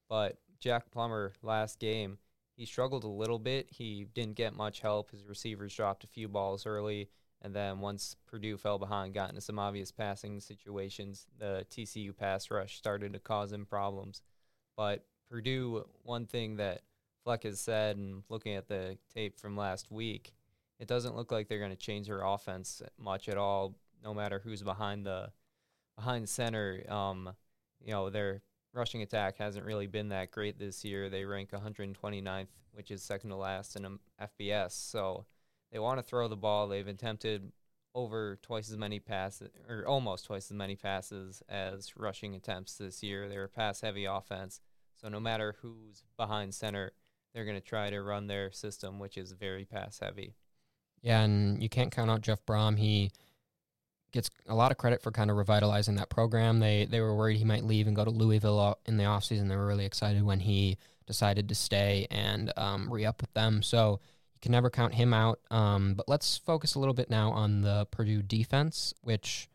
But 0.08 0.38
Jack 0.60 0.90
Plummer 0.90 1.32
last 1.42 1.80
game, 1.80 2.18
he 2.56 2.66
struggled 2.66 3.04
a 3.04 3.08
little 3.08 3.38
bit. 3.38 3.68
He 3.70 4.06
didn't 4.14 4.36
get 4.36 4.54
much 4.54 4.80
help. 4.80 5.10
His 5.10 5.26
receivers 5.26 5.74
dropped 5.74 6.04
a 6.04 6.08
few 6.08 6.28
balls 6.28 6.66
early. 6.66 7.08
And 7.44 7.54
then 7.54 7.80
once 7.80 8.16
Purdue 8.26 8.56
fell 8.56 8.78
behind, 8.78 9.12
got 9.12 9.28
into 9.28 9.42
some 9.42 9.58
obvious 9.58 9.92
passing 9.92 10.40
situations, 10.40 11.26
the 11.38 11.66
TCU 11.70 12.16
pass 12.16 12.50
rush 12.50 12.78
started 12.78 13.12
to 13.12 13.18
cause 13.18 13.52
him 13.52 13.66
problems. 13.66 14.22
But 14.78 15.04
Purdue, 15.30 15.84
one 16.02 16.24
thing 16.24 16.56
that 16.56 16.80
Fleck 17.22 17.42
has 17.42 17.60
said, 17.60 17.98
and 17.98 18.22
looking 18.30 18.54
at 18.54 18.66
the 18.66 18.96
tape 19.12 19.38
from 19.38 19.58
last 19.58 19.90
week, 19.90 20.32
it 20.80 20.88
doesn't 20.88 21.16
look 21.16 21.30
like 21.30 21.48
they're 21.48 21.58
going 21.58 21.70
to 21.70 21.76
change 21.76 22.06
their 22.06 22.22
offense 22.22 22.80
much 22.98 23.28
at 23.28 23.36
all, 23.36 23.74
no 24.02 24.14
matter 24.14 24.40
who's 24.42 24.62
behind 24.62 25.04
the 25.04 25.30
behind 25.96 26.26
center. 26.30 26.82
Um, 26.88 27.34
you 27.78 27.92
know, 27.92 28.08
their 28.08 28.40
rushing 28.72 29.02
attack 29.02 29.36
hasn't 29.36 29.66
really 29.66 29.86
been 29.86 30.08
that 30.08 30.30
great 30.30 30.58
this 30.58 30.82
year. 30.82 31.10
They 31.10 31.26
rank 31.26 31.50
129th, 31.50 32.48
which 32.72 32.90
is 32.90 33.02
second 33.02 33.30
to 33.30 33.36
last 33.36 33.76
in 33.76 33.98
FBS. 34.20 34.72
So 34.72 35.26
they 35.74 35.80
want 35.80 35.98
to 35.98 36.04
throw 36.04 36.28
the 36.28 36.36
ball. 36.36 36.68
They've 36.68 36.86
attempted 36.86 37.50
over 37.96 38.38
twice 38.42 38.70
as 38.70 38.76
many 38.76 39.00
passes, 39.00 39.50
or 39.68 39.84
almost 39.86 40.24
twice 40.24 40.46
as 40.46 40.56
many 40.56 40.76
passes 40.76 41.42
as 41.48 41.96
rushing 41.96 42.36
attempts 42.36 42.76
this 42.76 43.02
year. 43.02 43.28
They're 43.28 43.44
a 43.44 43.48
pass 43.48 43.80
heavy 43.80 44.04
offense. 44.04 44.60
So 44.94 45.08
no 45.08 45.18
matter 45.18 45.56
who's 45.60 46.04
behind 46.16 46.54
center, 46.54 46.92
they're 47.34 47.44
going 47.44 47.60
to 47.60 47.60
try 47.60 47.90
to 47.90 48.00
run 48.00 48.28
their 48.28 48.52
system, 48.52 49.00
which 49.00 49.18
is 49.18 49.32
very 49.32 49.64
pass 49.64 49.98
heavy. 49.98 50.36
Yeah, 51.02 51.22
and 51.22 51.60
you 51.60 51.68
can't 51.68 51.90
count 51.90 52.08
out 52.08 52.20
Jeff 52.20 52.46
Brohm. 52.46 52.78
He 52.78 53.10
gets 54.12 54.30
a 54.46 54.54
lot 54.54 54.70
of 54.70 54.78
credit 54.78 55.02
for 55.02 55.10
kind 55.10 55.28
of 55.28 55.36
revitalizing 55.36 55.96
that 55.96 56.08
program. 56.08 56.60
They 56.60 56.86
they 56.88 57.00
were 57.00 57.16
worried 57.16 57.38
he 57.38 57.44
might 57.44 57.64
leave 57.64 57.88
and 57.88 57.96
go 57.96 58.04
to 58.04 58.10
Louisville 58.10 58.78
in 58.86 58.96
the 58.96 59.04
offseason. 59.04 59.48
They 59.48 59.56
were 59.56 59.66
really 59.66 59.86
excited 59.86 60.22
when 60.22 60.38
he 60.38 60.78
decided 61.04 61.48
to 61.48 61.54
stay 61.56 62.06
and 62.12 62.52
um, 62.56 62.92
re 62.92 63.04
up 63.04 63.20
with 63.20 63.34
them. 63.34 63.60
So 63.60 63.98
can 64.44 64.52
never 64.52 64.68
count 64.68 64.92
him 64.92 65.14
out. 65.14 65.40
Um, 65.50 65.94
but 65.94 66.06
let's 66.06 66.36
focus 66.36 66.74
a 66.74 66.78
little 66.78 66.92
bit 66.92 67.08
now 67.08 67.30
on 67.30 67.62
the 67.62 67.86
Purdue 67.90 68.20
defense, 68.20 68.92
which 69.00 69.48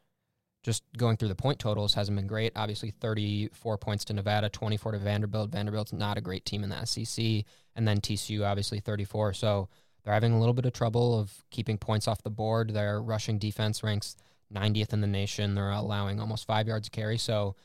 just 0.63 0.81
going 0.97 1.15
through 1.15 1.27
the 1.27 1.35
point 1.35 1.59
totals 1.59 1.93
hasn't 1.93 2.17
been 2.17 2.25
great. 2.25 2.53
Obviously, 2.55 2.89
34 2.89 3.77
points 3.77 4.03
to 4.05 4.13
Nevada, 4.13 4.49
24 4.49 4.93
to 4.93 4.97
Vanderbilt. 4.97 5.51
Vanderbilt's 5.51 5.93
not 5.93 6.17
a 6.17 6.21
great 6.21 6.43
team 6.43 6.63
in 6.63 6.71
the 6.71 6.85
SEC. 6.85 7.45
And 7.75 7.87
then 7.87 8.01
TCU, 8.01 8.43
obviously, 8.43 8.79
34. 8.79 9.33
So 9.33 9.69
they're 10.03 10.13
having 10.13 10.33
a 10.33 10.39
little 10.39 10.55
bit 10.55 10.65
of 10.65 10.73
trouble 10.73 11.19
of 11.19 11.45
keeping 11.51 11.77
points 11.77 12.07
off 12.07 12.23
the 12.23 12.31
board. 12.31 12.71
Their 12.73 12.99
rushing 12.99 13.37
defense 13.37 13.83
ranks 13.83 14.15
90th 14.51 14.91
in 14.91 15.01
the 15.01 15.07
nation. 15.07 15.53
They're 15.53 15.69
allowing 15.69 16.19
almost 16.19 16.47
five 16.47 16.67
yards 16.67 16.87
a 16.87 16.91
carry. 16.91 17.19
So 17.19 17.55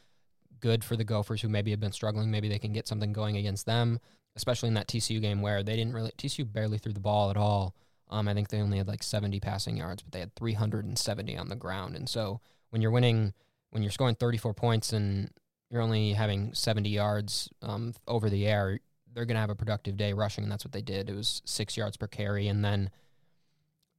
good 0.60 0.84
for 0.84 0.94
the 0.94 1.04
Gophers 1.04 1.40
who 1.40 1.48
maybe 1.48 1.70
have 1.70 1.80
been 1.80 1.90
struggling. 1.90 2.30
Maybe 2.30 2.50
they 2.50 2.58
can 2.58 2.74
get 2.74 2.86
something 2.86 3.14
going 3.14 3.38
against 3.38 3.64
them 3.64 3.98
especially 4.36 4.68
in 4.68 4.74
that 4.74 4.88
TCU 4.88 5.20
game 5.20 5.42
where 5.42 5.62
they 5.62 5.76
didn't 5.76 5.94
really 5.94 6.12
TCU 6.18 6.50
barely 6.50 6.78
threw 6.78 6.92
the 6.92 7.00
ball 7.00 7.30
at 7.30 7.36
all. 7.36 7.74
Um, 8.10 8.28
I 8.28 8.34
think 8.34 8.48
they 8.48 8.60
only 8.60 8.78
had 8.78 8.88
like 8.88 9.02
70 9.02 9.40
passing 9.40 9.76
yards, 9.76 10.02
but 10.02 10.12
they 10.12 10.20
had 10.20 10.34
370 10.34 11.36
on 11.36 11.48
the 11.48 11.56
ground. 11.56 11.96
And 11.96 12.08
so 12.08 12.40
when 12.70 12.82
you're 12.82 12.90
winning, 12.90 13.32
when 13.70 13.82
you're 13.82 13.92
scoring 13.92 14.14
34 14.14 14.54
points 14.54 14.92
and 14.92 15.30
you're 15.70 15.82
only 15.82 16.12
having 16.12 16.52
70 16.54 16.90
yards 16.90 17.48
um, 17.62 17.94
over 18.06 18.28
the 18.28 18.46
air, 18.46 18.78
they're 19.12 19.24
going 19.24 19.36
to 19.36 19.40
have 19.40 19.50
a 19.50 19.54
productive 19.54 19.96
day 19.96 20.12
rushing, 20.12 20.44
and 20.44 20.52
that's 20.52 20.64
what 20.64 20.72
they 20.72 20.82
did. 20.82 21.08
It 21.08 21.14
was 21.14 21.40
six 21.44 21.76
yards 21.76 21.96
per 21.96 22.06
carry, 22.06 22.48
and 22.48 22.64
then 22.64 22.90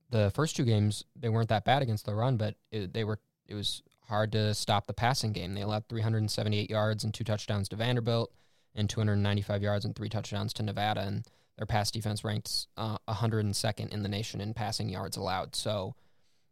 the 0.10 0.32
first 0.36 0.56
two 0.56 0.66
games 0.66 1.04
they 1.16 1.30
weren't 1.30 1.50
that 1.50 1.66
bad 1.66 1.82
against 1.82 2.06
the 2.06 2.14
run, 2.14 2.38
but 2.38 2.56
it, 2.72 2.94
they 2.94 3.04
were. 3.04 3.20
It 3.48 3.56
was 3.56 3.84
hard 4.08 4.32
to 4.32 4.54
stop 4.54 4.88
the 4.88 4.94
passing 4.94 5.32
game. 5.32 5.54
They 5.54 5.62
allowed 5.62 5.88
378 5.88 6.70
yards 6.70 7.04
and 7.04 7.14
two 7.14 7.24
touchdowns 7.24 7.70
to 7.70 7.76
Vanderbilt 7.76 8.32
and 8.76 8.90
295 8.90 9.64
yards 9.64 9.86
and 9.86 9.96
three 9.96 10.10
touchdowns 10.10 10.54
to 10.54 10.64
Nevada. 10.64 11.02
And 11.02 11.26
their 11.58 11.66
pass 11.66 11.92
defense 11.92 12.24
ranks 12.24 12.68
uh, 12.78 12.98
102nd 13.08 13.90
in 13.90 14.04
the 14.04 14.10
nation 14.10 14.42
in 14.42 14.54
passing 14.54 14.90
yards 14.90 15.18
allowed. 15.18 15.56
So 15.56 15.96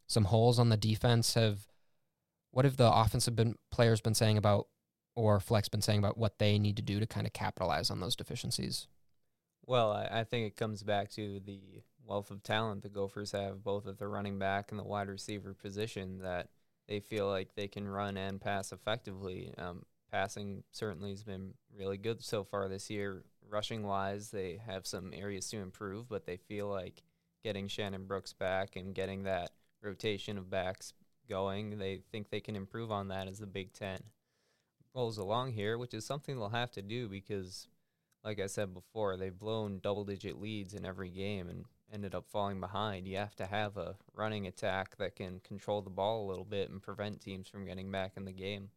some 0.08 0.26
holes 0.26 0.60
on 0.60 0.70
the 0.70 0.78
defense 0.78 1.34
have. 1.36 1.68
What 2.52 2.66
have 2.66 2.78
the 2.78 2.94
offensive 2.94 3.36
been, 3.36 3.56
players 3.72 4.00
been 4.00 4.14
saying 4.14 4.38
about 4.38 4.68
or 5.16 5.40
Fleck's 5.40 5.70
been 5.70 5.82
saying 5.82 6.00
about 6.00 6.18
what 6.18 6.40
they 6.40 6.58
need 6.60 6.76
to 6.78 6.82
do 6.82 7.00
to 7.00 7.08
kind 7.08 7.28
of 7.28 7.34
capitalize 7.34 7.90
on 7.90 8.00
those 8.00 8.16
deficiencies? 8.16 8.88
Well, 9.66 9.92
I, 9.92 10.20
I 10.20 10.24
think 10.24 10.48
it 10.48 10.56
comes 10.56 10.84
back 10.84 11.10
to 11.12 11.40
the 11.40 11.60
wealth 12.06 12.32
of 12.32 12.44
talent 12.44 12.84
the 12.84 12.90
Gophers 12.90 13.32
have, 13.32 13.64
both 13.64 13.88
at 13.88 13.98
the 13.98 14.08
running 14.08 14.40
back 14.40 14.72
and 14.72 14.80
the 14.80 14.84
wide 14.84 15.08
receiver 15.08 15.54
position, 15.54 16.20
that 16.20 16.50
they 16.88 17.00
feel 17.00 17.28
like 17.28 17.56
they 17.56 17.68
can 17.68 17.88
run 17.88 18.18
and 18.18 18.42
pass 18.42 18.72
effectively. 18.72 19.54
Um, 19.58 19.84
passing 20.14 20.64
certainly 20.72 21.10
has 21.10 21.24
been 21.24 21.56
really 21.76 21.98
good 21.98 22.24
so 22.24 22.44
far 22.44 22.70
this 22.70 22.90
year. 22.90 23.24
Rushing 23.50 23.84
wise, 23.84 24.30
they 24.30 24.60
have 24.66 24.86
some 24.86 25.12
areas 25.14 25.50
to 25.50 25.58
improve, 25.58 26.08
but 26.08 26.26
they 26.26 26.38
feel 26.38 26.68
like 26.68 27.02
getting 27.44 27.68
Shannon 27.68 28.06
Brooks 28.06 28.32
back 28.32 28.76
and 28.76 28.94
getting 28.94 29.24
that 29.24 29.50
rotation 29.82 30.38
of 30.38 30.50
backs 30.50 30.94
going, 31.28 31.80
they 31.80 32.02
think 32.12 32.30
they 32.30 32.40
can 32.40 32.56
improve 32.56 32.92
on 32.92 33.08
that 33.08 33.28
as 33.28 33.40
the 33.40 33.48
Big 33.48 33.74
Ten 33.74 34.00
rolls 34.94 35.18
along 35.18 35.54
here, 35.54 35.78
which 35.78 35.94
is 35.94 36.06
something 36.06 36.36
they'll 36.36 36.50
have 36.50 36.72
to 36.72 36.82
do 36.82 37.10
because, 37.10 37.68
like 38.24 38.40
I 38.40 38.46
said 38.48 38.74
before, 38.74 39.18
they've 39.18 39.38
blown 39.38 39.80
double 39.80 40.06
digit 40.06 40.40
leads 40.40 40.76
in 40.76 40.86
every 40.86 41.10
game 41.10 41.50
and 41.50 41.66
ended 41.92 42.14
up 42.14 42.26
falling 42.30 42.60
behind. 42.60 43.08
You 43.08 43.18
have 43.18 43.36
to 43.38 43.48
have 43.48 43.78
a 43.78 43.96
running 44.14 44.46
attack 44.46 44.98
that 44.98 45.16
can 45.16 45.40
control 45.40 45.82
the 45.82 45.90
ball 45.90 46.24
a 46.24 46.30
little 46.30 46.46
bit 46.46 46.70
and 46.70 46.82
prevent 46.82 47.22
teams 47.22 47.50
from 47.50 47.66
getting 47.66 47.92
back 47.92 48.14
in 48.16 48.26
the 48.26 48.32
game. 48.32 48.70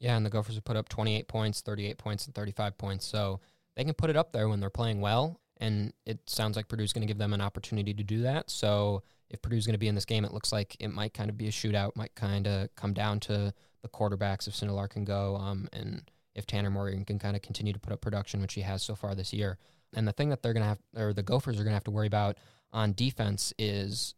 Yeah, 0.00 0.16
and 0.16 0.24
the 0.24 0.30
Gophers 0.30 0.54
have 0.54 0.64
put 0.64 0.76
up 0.76 0.88
28 0.88 1.28
points, 1.28 1.60
38 1.60 1.98
points, 1.98 2.26
and 2.26 2.34
35 2.34 2.78
points. 2.78 3.06
So 3.06 3.40
they 3.76 3.84
can 3.84 3.94
put 3.94 4.10
it 4.10 4.16
up 4.16 4.32
there 4.32 4.48
when 4.48 4.60
they're 4.60 4.70
playing 4.70 5.00
well. 5.00 5.40
And 5.60 5.92
it 6.06 6.20
sounds 6.26 6.56
like 6.56 6.68
Purdue's 6.68 6.92
going 6.92 7.02
to 7.02 7.12
give 7.12 7.18
them 7.18 7.32
an 7.32 7.40
opportunity 7.40 7.92
to 7.94 8.04
do 8.04 8.22
that. 8.22 8.48
So 8.48 9.02
if 9.28 9.42
Purdue's 9.42 9.66
going 9.66 9.74
to 9.74 9.78
be 9.78 9.88
in 9.88 9.94
this 9.96 10.04
game, 10.04 10.24
it 10.24 10.32
looks 10.32 10.52
like 10.52 10.76
it 10.78 10.88
might 10.88 11.14
kind 11.14 11.30
of 11.30 11.36
be 11.36 11.48
a 11.48 11.50
shootout, 11.50 11.96
might 11.96 12.14
kind 12.14 12.46
of 12.46 12.72
come 12.76 12.92
down 12.92 13.18
to 13.20 13.52
the 13.82 13.88
quarterbacks 13.88 14.46
if 14.46 14.54
Sindelar 14.54 14.88
can 14.88 15.04
go, 15.04 15.36
um, 15.36 15.68
and 15.72 16.08
if 16.34 16.46
Tanner 16.46 16.70
Morgan 16.70 17.04
can 17.04 17.18
kind 17.18 17.34
of 17.34 17.42
continue 17.42 17.72
to 17.72 17.78
put 17.80 17.92
up 17.92 18.00
production, 18.00 18.40
which 18.40 18.54
he 18.54 18.60
has 18.60 18.82
so 18.82 18.94
far 18.94 19.14
this 19.16 19.32
year. 19.32 19.58
And 19.94 20.06
the 20.06 20.12
thing 20.12 20.28
that 20.28 20.42
they're 20.42 20.52
going 20.52 20.62
to 20.62 20.68
have, 20.68 20.78
or 20.96 21.12
the 21.12 21.22
Gophers 21.22 21.56
are 21.56 21.64
going 21.64 21.72
to 21.72 21.76
have 21.76 21.84
to 21.84 21.90
worry 21.90 22.06
about 22.06 22.38
on 22.72 22.92
defense 22.92 23.52
is 23.58 24.14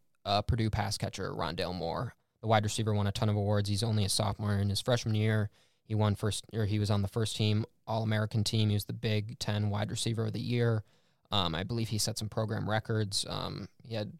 Purdue 0.46 0.70
pass 0.70 0.98
catcher 0.98 1.32
Rondale 1.32 1.74
Moore. 1.74 2.14
The 2.42 2.48
wide 2.48 2.64
receiver 2.64 2.94
won 2.94 3.06
a 3.06 3.12
ton 3.12 3.28
of 3.28 3.36
awards. 3.36 3.68
He's 3.68 3.82
only 3.82 4.04
a 4.04 4.08
sophomore 4.08 4.54
in 4.54 4.70
his 4.70 4.80
freshman 4.80 5.14
year. 5.14 5.50
He 5.90 5.96
won 5.96 6.14
first, 6.14 6.44
or 6.52 6.66
he 6.66 6.78
was 6.78 6.88
on 6.88 7.02
the 7.02 7.08
first 7.08 7.34
team 7.34 7.64
All 7.84 8.04
American 8.04 8.44
team. 8.44 8.68
He 8.68 8.74
was 8.74 8.84
the 8.84 8.92
Big 8.92 9.40
Ten 9.40 9.70
wide 9.70 9.90
receiver 9.90 10.26
of 10.26 10.32
the 10.32 10.40
year. 10.40 10.84
Um, 11.32 11.52
I 11.52 11.64
believe 11.64 11.88
he 11.88 11.98
set 11.98 12.16
some 12.16 12.28
program 12.28 12.70
records. 12.70 13.26
Um, 13.28 13.66
he 13.82 13.96
had 13.96 14.12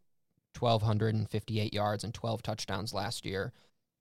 1,258 0.59 1.73
yards 1.73 2.03
and 2.03 2.13
12 2.13 2.43
touchdowns 2.43 2.93
last 2.93 3.25
year. 3.25 3.53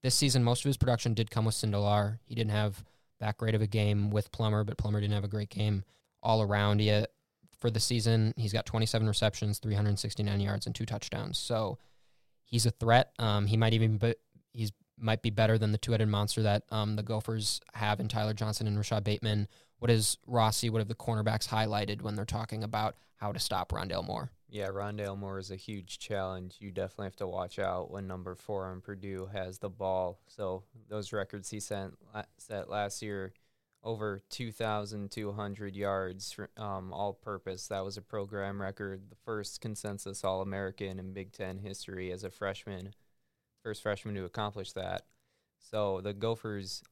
This 0.01 0.15
season, 0.15 0.43
most 0.43 0.65
of 0.65 0.69
his 0.69 0.77
production 0.77 1.13
did 1.13 1.29
come 1.29 1.45
with 1.45 1.53
Sindelar. 1.53 2.17
He 2.25 2.33
didn't 2.33 2.53
have 2.53 2.83
that 3.19 3.37
great 3.37 3.53
of 3.53 3.61
a 3.61 3.67
game 3.67 4.09
with 4.09 4.31
Plummer, 4.31 4.63
but 4.63 4.79
Plummer 4.79 4.99
didn't 4.99 5.13
have 5.13 5.23
a 5.23 5.27
great 5.27 5.49
game 5.49 5.83
all 6.23 6.41
around. 6.41 6.79
He 6.79 7.05
for 7.59 7.69
the 7.69 7.79
season, 7.79 8.33
he's 8.35 8.51
got 8.51 8.65
27 8.65 9.07
receptions, 9.07 9.59
369 9.59 10.39
yards, 10.39 10.65
and 10.65 10.73
two 10.73 10.87
touchdowns. 10.87 11.37
So 11.37 11.77
he's 12.45 12.65
a 12.65 12.71
threat. 12.71 13.11
Um, 13.19 13.45
he 13.45 13.57
might 13.57 13.73
even 13.73 13.99
be, 13.99 14.15
he's 14.53 14.71
might 15.01 15.21
be 15.21 15.29
better 15.29 15.57
than 15.57 15.71
the 15.71 15.77
two-headed 15.77 16.07
monster 16.07 16.41
that 16.43 16.63
um, 16.71 16.95
the 16.95 17.03
Gophers 17.03 17.61
have 17.73 17.99
in 17.99 18.07
Tyler 18.07 18.33
Johnson 18.33 18.67
and 18.67 18.77
Rashod 18.77 19.03
Bateman. 19.03 19.47
What 19.79 19.91
is 19.91 20.17
Rossi? 20.27 20.69
What 20.69 20.79
have 20.79 20.87
the 20.87 20.95
cornerbacks 20.95 21.47
highlighted 21.47 22.01
when 22.01 22.15
they're 22.15 22.25
talking 22.25 22.63
about 22.63 22.95
how 23.17 23.31
to 23.31 23.39
stop 23.39 23.71
Rondale 23.71 24.05
Moore? 24.05 24.31
Yeah, 24.49 24.69
Rondale 24.69 25.17
Moore 25.17 25.37
is 25.37 25.51
a 25.51 25.55
huge 25.55 25.99
challenge. 25.99 26.57
You 26.59 26.71
definitely 26.71 27.05
have 27.05 27.15
to 27.17 27.27
watch 27.27 27.59
out 27.59 27.91
when 27.91 28.07
number 28.07 28.35
four 28.35 28.65
on 28.65 28.81
Purdue 28.81 29.29
has 29.31 29.59
the 29.59 29.69
ball. 29.69 30.19
So 30.27 30.63
those 30.89 31.13
records 31.13 31.49
he 31.49 31.59
sent 31.59 31.97
set 32.37 32.69
last 32.69 33.01
year, 33.01 33.33
over 33.83 34.19
2,200 34.29 35.75
yards, 35.75 36.37
um, 36.57 36.91
all-purpose. 36.91 37.67
That 37.67 37.85
was 37.85 37.95
a 37.95 38.01
program 38.01 38.61
record, 38.61 39.09
the 39.09 39.15
first 39.23 39.61
consensus 39.61 40.23
All-American 40.23 40.99
in 40.99 41.13
Big 41.13 41.31
Ten 41.31 41.59
history 41.59 42.11
as 42.11 42.23
a 42.23 42.31
freshman, 42.31 42.93
first 43.63 43.81
freshman 43.81 44.15
to 44.15 44.25
accomplish 44.25 44.71
that. 44.73 45.03
So 45.59 46.01
the 46.01 46.13
Gophers, 46.13 46.83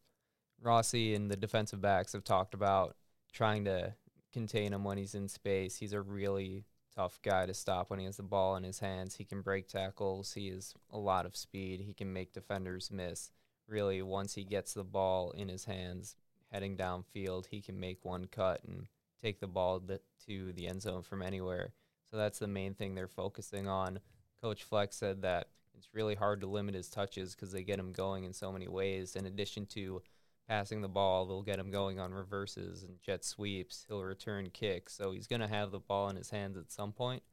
Rossi 0.61 1.15
and 1.15 1.31
the 1.31 1.37
defensive 1.37 1.81
backs 1.81 2.13
have 2.13 2.23
talked 2.23 2.53
about 2.53 2.95
trying 3.31 3.65
to 3.65 3.93
contain 4.33 4.73
him 4.73 4.83
when 4.83 4.97
he's 4.97 5.15
in 5.15 5.27
space. 5.27 5.77
He's 5.77 5.93
a 5.93 6.01
really 6.01 6.65
tough 6.95 7.19
guy 7.23 7.45
to 7.45 7.53
stop 7.53 7.89
when 7.89 7.99
he 7.99 8.05
has 8.05 8.17
the 8.17 8.23
ball 8.23 8.55
in 8.55 8.63
his 8.63 8.79
hands. 8.79 9.15
He 9.15 9.23
can 9.23 9.41
break 9.41 9.67
tackles. 9.67 10.33
He 10.33 10.49
has 10.49 10.73
a 10.91 10.97
lot 10.97 11.25
of 11.25 11.35
speed. 11.35 11.81
He 11.81 11.93
can 11.93 12.11
make 12.11 12.33
defenders 12.33 12.91
miss. 12.91 13.31
Really, 13.67 14.01
once 14.01 14.35
he 14.35 14.43
gets 14.43 14.73
the 14.73 14.83
ball 14.83 15.31
in 15.31 15.49
his 15.49 15.65
hands, 15.65 16.15
heading 16.51 16.77
downfield, 16.77 17.47
he 17.47 17.61
can 17.61 17.79
make 17.79 18.03
one 18.03 18.25
cut 18.25 18.61
and 18.65 18.87
take 19.21 19.39
the 19.39 19.47
ball 19.47 19.81
to 20.27 20.53
the 20.53 20.67
end 20.67 20.81
zone 20.81 21.03
from 21.03 21.21
anywhere. 21.21 21.73
So 22.09 22.17
that's 22.17 22.39
the 22.39 22.47
main 22.47 22.73
thing 22.73 22.95
they're 22.95 23.07
focusing 23.07 23.67
on. 23.67 23.99
Coach 24.41 24.63
Fleck 24.63 24.93
said 24.93 25.21
that 25.23 25.49
it's 25.77 25.89
really 25.93 26.15
hard 26.15 26.41
to 26.41 26.47
limit 26.47 26.75
his 26.75 26.89
touches 26.89 27.35
because 27.35 27.51
they 27.51 27.63
get 27.63 27.79
him 27.79 27.91
going 27.91 28.23
in 28.23 28.33
so 28.33 28.51
many 28.51 28.67
ways. 28.67 29.15
In 29.15 29.25
addition 29.25 29.65
to 29.67 30.01
passing 30.47 30.81
the 30.81 30.87
ball. 30.87 31.25
They'll 31.25 31.41
get 31.41 31.59
him 31.59 31.71
going 31.71 31.99
on 31.99 32.13
reverses 32.13 32.83
and 32.83 33.01
jet 33.01 33.23
sweeps. 33.23 33.85
He'll 33.87 34.03
return 34.03 34.49
kicks. 34.51 34.93
So 34.93 35.11
he's 35.11 35.27
going 35.27 35.41
to 35.41 35.47
have 35.47 35.71
the 35.71 35.79
ball 35.79 36.09
in 36.09 36.15
his 36.15 36.29
hands 36.29 36.57
at 36.57 36.71
some 36.71 36.93
point. 36.93 37.23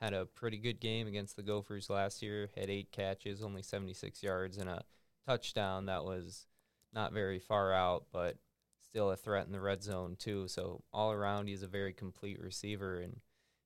Had 0.00 0.12
a 0.12 0.26
pretty 0.26 0.58
good 0.58 0.80
game 0.80 1.06
against 1.06 1.36
the 1.36 1.42
Gophers 1.42 1.88
last 1.88 2.22
year. 2.22 2.50
Had 2.56 2.68
eight 2.68 2.92
catches, 2.92 3.42
only 3.42 3.62
76 3.62 4.22
yards, 4.22 4.58
and 4.58 4.68
a 4.68 4.82
touchdown 5.26 5.86
that 5.86 6.04
was 6.04 6.46
not 6.92 7.12
very 7.12 7.38
far 7.38 7.72
out, 7.72 8.06
but 8.12 8.36
still 8.84 9.10
a 9.10 9.16
threat 9.16 9.46
in 9.46 9.52
the 9.52 9.60
red 9.60 9.82
zone 9.82 10.16
too. 10.18 10.48
So 10.48 10.82
all 10.92 11.12
around, 11.12 11.48
he's 11.48 11.62
a 11.62 11.68
very 11.68 11.94
complete 11.94 12.40
receiver, 12.40 13.00
and 13.00 13.20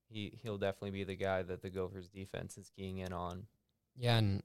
he 0.09 0.39
he'll 0.43 0.59
definitely 0.59 0.93
be 0.93 1.05
the 1.05 1.17
guy 1.17 1.43
that 1.43 1.63
the 1.63 1.71
Gophers 1.71 2.09
defense 2.09 2.57
is 2.57 2.71
keying 2.77 2.99
in 2.99 3.13
on. 3.13 3.47
Yeah, 3.97 4.16
and 4.16 4.42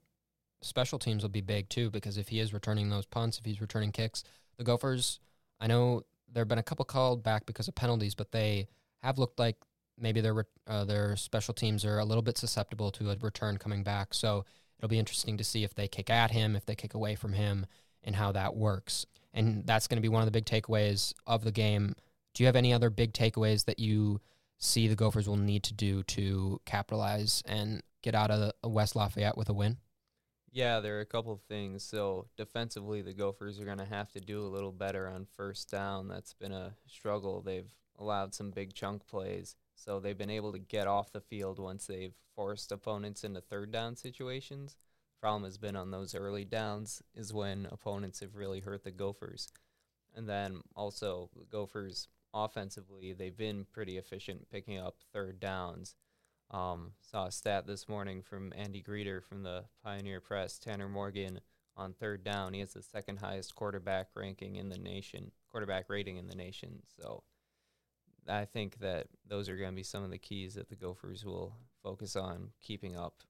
special 0.62 0.98
teams 0.98 1.22
will 1.22 1.30
be 1.30 1.40
big 1.40 1.68
too 1.68 1.90
because 1.90 2.18
if 2.18 2.28
he 2.28 2.40
is 2.40 2.52
returning 2.52 2.90
those 2.90 3.06
punts, 3.06 3.38
if 3.38 3.44
he's 3.44 3.60
returning 3.60 3.92
kicks, 3.92 4.24
the 4.56 4.64
Gophers, 4.64 5.20
I 5.60 5.66
know 5.66 6.02
there 6.32 6.42
have 6.42 6.48
been 6.48 6.58
a 6.58 6.62
couple 6.62 6.84
called 6.84 7.22
back 7.22 7.46
because 7.46 7.68
of 7.68 7.74
penalties, 7.74 8.14
but 8.14 8.32
they 8.32 8.68
have 9.02 9.18
looked 9.18 9.38
like 9.38 9.56
maybe 9.98 10.20
their 10.20 10.46
uh, 10.66 10.84
their 10.84 11.16
special 11.16 11.54
teams 11.54 11.84
are 11.84 11.98
a 11.98 12.04
little 12.04 12.22
bit 12.22 12.38
susceptible 12.38 12.90
to 12.92 13.10
a 13.10 13.16
return 13.20 13.56
coming 13.56 13.82
back. 13.82 14.12
So 14.12 14.44
it'll 14.78 14.88
be 14.88 14.98
interesting 14.98 15.36
to 15.38 15.44
see 15.44 15.64
if 15.64 15.74
they 15.74 15.88
kick 15.88 16.10
at 16.10 16.30
him, 16.30 16.56
if 16.56 16.66
they 16.66 16.74
kick 16.74 16.94
away 16.94 17.14
from 17.14 17.32
him, 17.32 17.66
and 18.02 18.16
how 18.16 18.32
that 18.32 18.56
works. 18.56 19.06
And 19.32 19.66
that's 19.66 19.86
going 19.86 19.96
to 19.96 20.02
be 20.02 20.08
one 20.08 20.22
of 20.22 20.26
the 20.26 20.32
big 20.32 20.46
takeaways 20.46 21.12
of 21.26 21.44
the 21.44 21.52
game. 21.52 21.94
Do 22.34 22.42
you 22.42 22.46
have 22.46 22.56
any 22.56 22.72
other 22.72 22.90
big 22.90 23.12
takeaways 23.12 23.64
that 23.66 23.78
you 23.78 24.20
see 24.58 24.88
the 24.88 24.96
Gophers 24.96 25.28
will 25.28 25.36
need 25.36 25.62
to 25.64 25.74
do 25.74 26.02
to 26.04 26.60
capitalize 26.64 27.42
and 27.46 27.82
get 28.06 28.14
out 28.14 28.30
of 28.30 28.52
West 28.62 28.94
Lafayette 28.94 29.36
with 29.36 29.48
a 29.48 29.52
win? 29.52 29.78
Yeah, 30.52 30.78
there 30.78 30.96
are 30.96 31.00
a 31.00 31.06
couple 31.06 31.32
of 31.32 31.42
things. 31.42 31.82
So 31.82 32.28
defensively, 32.36 33.02
the 33.02 33.12
Gophers 33.12 33.58
are 33.58 33.64
going 33.64 33.78
to 33.78 33.84
have 33.84 34.12
to 34.12 34.20
do 34.20 34.46
a 34.46 34.48
little 34.48 34.70
better 34.70 35.08
on 35.08 35.26
first 35.36 35.68
down. 35.70 36.06
That's 36.06 36.32
been 36.32 36.52
a 36.52 36.76
struggle. 36.86 37.42
They've 37.42 37.68
allowed 37.98 38.32
some 38.32 38.52
big 38.52 38.74
chunk 38.74 39.08
plays. 39.08 39.56
So 39.74 39.98
they've 39.98 40.16
been 40.16 40.30
able 40.30 40.52
to 40.52 40.58
get 40.60 40.86
off 40.86 41.12
the 41.12 41.20
field 41.20 41.58
once 41.58 41.86
they've 41.86 42.14
forced 42.36 42.70
opponents 42.70 43.24
into 43.24 43.40
third 43.40 43.72
down 43.72 43.96
situations. 43.96 44.76
Problem 45.20 45.42
has 45.42 45.58
been 45.58 45.74
on 45.74 45.90
those 45.90 46.14
early 46.14 46.44
downs 46.44 47.02
is 47.14 47.34
when 47.34 47.66
opponents 47.72 48.20
have 48.20 48.36
really 48.36 48.60
hurt 48.60 48.84
the 48.84 48.92
Gophers. 48.92 49.48
And 50.14 50.28
then 50.28 50.60
also 50.76 51.28
the 51.36 51.44
Gophers 51.44 52.06
offensively, 52.32 53.12
they've 53.12 53.36
been 53.36 53.66
pretty 53.70 53.98
efficient 53.98 54.48
picking 54.48 54.78
up 54.78 54.98
third 55.12 55.40
downs. 55.40 55.96
Um, 56.50 56.92
saw 57.00 57.26
a 57.26 57.32
stat 57.32 57.66
this 57.66 57.88
morning 57.88 58.22
from 58.22 58.52
Andy 58.56 58.82
Greder 58.82 59.22
from 59.22 59.42
the 59.42 59.64
Pioneer 59.82 60.20
Press. 60.20 60.58
Tanner 60.58 60.88
Morgan 60.88 61.40
on 61.76 61.92
third 61.92 62.24
down, 62.24 62.54
he 62.54 62.60
has 62.60 62.72
the 62.72 62.82
second 62.82 63.18
highest 63.18 63.54
quarterback 63.54 64.08
ranking 64.14 64.56
in 64.56 64.68
the 64.68 64.78
nation, 64.78 65.32
quarterback 65.50 65.86
rating 65.88 66.16
in 66.16 66.26
the 66.26 66.34
nation. 66.34 66.82
So 67.00 67.22
I 68.28 68.44
think 68.44 68.78
that 68.78 69.08
those 69.28 69.48
are 69.48 69.56
going 69.56 69.70
to 69.70 69.76
be 69.76 69.82
some 69.82 70.02
of 70.02 70.10
the 70.10 70.18
keys 70.18 70.54
that 70.54 70.68
the 70.68 70.76
Gophers 70.76 71.24
will 71.24 71.54
focus 71.82 72.16
on 72.16 72.50
keeping 72.62 72.96
up. 72.96 73.22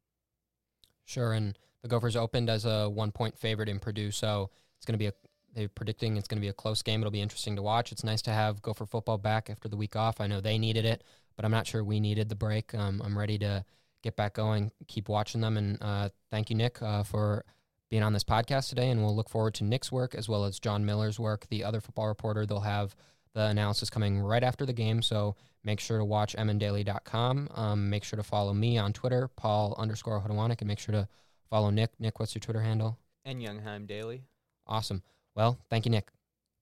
Sure, 1.04 1.32
and 1.32 1.58
the 1.82 1.88
Gophers 1.88 2.16
opened 2.16 2.50
as 2.50 2.64
a 2.64 2.88
one 2.88 3.12
point 3.12 3.37
favorite 3.37 3.68
in 3.68 3.78
Purdue, 3.78 4.11
so 4.11 4.50
it's 4.76 4.87
going 4.87 4.94
to 4.94 4.99
be 4.99 5.06
a 5.06 5.12
they're 5.54 5.68
predicting 5.68 6.18
it's 6.18 6.28
going 6.28 6.37
to 6.37 6.44
be 6.44 6.49
a 6.49 6.52
close 6.52 6.82
game. 6.82 7.00
It'll 7.00 7.11
be 7.11 7.23
interesting 7.23 7.56
to 7.56 7.62
watch. 7.62 7.90
It's 7.90 8.04
nice 8.04 8.20
to 8.23 8.30
have 8.30 8.61
Gopher 8.61 8.85
football 8.85 9.16
back 9.16 9.49
after 9.49 9.68
the 9.68 9.76
week 9.76 9.96
off. 9.96 10.20
I 10.20 10.26
know 10.26 10.40
they 10.40 10.58
needed 10.58 10.85
it 10.85 11.02
but 11.37 11.45
I'm 11.45 11.50
not 11.50 11.66
sure 11.66 11.85
we 11.85 12.00
needed 12.00 12.28
the 12.28 12.35
break. 12.35 12.75
Um, 12.75 13.00
I'm 13.05 13.16
ready 13.16 13.38
to 13.38 13.64
get 14.02 14.16
back 14.16 14.35
going, 14.35 14.73
keep 14.88 15.09
watching 15.09 15.40
them, 15.40 15.57
and 15.57 15.78
uh, 15.81 16.09
thank 16.31 16.50
you, 16.50 16.57
Nick, 16.57 16.81
uh, 16.83 17.02
for 17.02 17.45
being 17.90 18.02
on 18.02 18.12
this 18.12 18.25
podcast 18.25 18.69
today. 18.69 18.90
And 18.90 19.02
we'll 19.02 19.14
look 19.14 19.28
forward 19.28 19.55
to 19.55 19.64
Nick's 19.64 19.93
work 19.93 20.14
as 20.14 20.28
well 20.28 20.45
as 20.45 20.59
John 20.59 20.85
Miller's 20.85 21.19
work, 21.19 21.47
the 21.49 21.64
other 21.64 21.81
football 21.81 22.09
reporter. 22.09 22.47
They'll 22.47 22.61
have 22.61 22.95
the 23.35 23.47
analysis 23.47 23.90
coming 23.90 24.19
right 24.19 24.43
after 24.43 24.64
the 24.64 24.73
game, 24.73 25.02
so 25.02 25.37
make 25.62 25.78
sure 25.81 25.99
to 25.99 26.05
watch 26.05 26.35
mndaily.com. 26.37 27.49
Um, 27.55 27.90
make 27.90 28.05
sure 28.05 28.16
to 28.16 28.23
follow 28.23 28.55
me 28.55 28.78
on 28.78 28.93
Twitter, 28.93 29.28
Paul 29.37 29.75
underscore 29.76 30.21
Hodowanik, 30.21 30.61
and 30.61 30.69
make 30.69 30.78
sure 30.78 30.95
to 30.95 31.09
follow 31.50 31.71
Nick. 31.71 31.90
Nick, 31.99 32.19
what's 32.19 32.35
your 32.35 32.40
Twitter 32.40 32.62
handle? 32.62 32.99
And 33.25 33.43
Jungheim 33.43 33.87
Daily. 33.87 34.23
Awesome. 34.66 35.02
Well, 35.35 35.59
thank 35.69 35.85
you, 35.85 35.90
Nick. 35.90 36.09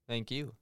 Thank 0.09 0.31
you. 0.31 0.55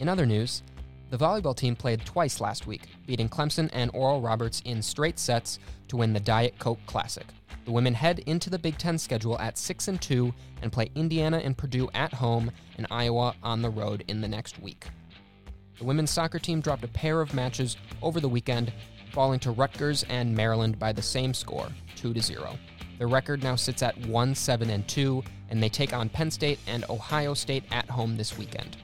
In 0.00 0.08
other 0.08 0.26
news, 0.26 0.62
the 1.10 1.16
volleyball 1.16 1.56
team 1.56 1.74
played 1.74 2.04
twice 2.04 2.40
last 2.40 2.66
week, 2.66 2.88
beating 3.06 3.28
Clemson 3.28 3.68
and 3.72 3.90
Oral 3.94 4.20
Roberts 4.20 4.62
in 4.64 4.80
straight 4.80 5.18
sets 5.18 5.58
to 5.88 5.96
win 5.96 6.12
the 6.12 6.20
Diet 6.20 6.56
Coke 6.58 6.78
Classic. 6.86 7.26
The 7.64 7.72
women 7.72 7.94
head 7.94 8.20
into 8.20 8.48
the 8.48 8.58
Big 8.58 8.78
Ten 8.78 8.96
schedule 8.96 9.38
at 9.40 9.58
6 9.58 9.88
and 9.88 10.00
2 10.00 10.32
and 10.62 10.72
play 10.72 10.90
Indiana 10.94 11.38
and 11.38 11.56
Purdue 11.56 11.88
at 11.94 12.12
home 12.12 12.52
and 12.76 12.86
Iowa 12.90 13.34
on 13.42 13.60
the 13.60 13.70
road 13.70 14.04
in 14.06 14.20
the 14.20 14.28
next 14.28 14.60
week. 14.60 14.86
The 15.78 15.84
women's 15.84 16.10
soccer 16.10 16.38
team 16.38 16.60
dropped 16.60 16.84
a 16.84 16.88
pair 16.88 17.20
of 17.20 17.34
matches 17.34 17.76
over 18.00 18.20
the 18.20 18.28
weekend, 18.28 18.72
falling 19.12 19.40
to 19.40 19.50
Rutgers 19.50 20.04
and 20.04 20.34
Maryland 20.34 20.78
by 20.78 20.92
the 20.92 21.02
same 21.02 21.34
score, 21.34 21.68
2 21.96 22.14
to 22.14 22.20
0. 22.20 22.56
Their 22.98 23.08
record 23.08 23.42
now 23.42 23.56
sits 23.56 23.82
at 23.82 23.96
1 24.06 24.34
7 24.34 24.70
and 24.70 24.86
2, 24.86 25.24
and 25.50 25.62
they 25.62 25.68
take 25.68 25.92
on 25.92 26.08
Penn 26.08 26.30
State 26.30 26.58
and 26.66 26.84
Ohio 26.88 27.34
State 27.34 27.64
at 27.72 27.88
home 27.90 28.16
this 28.16 28.38
weekend. 28.38 28.76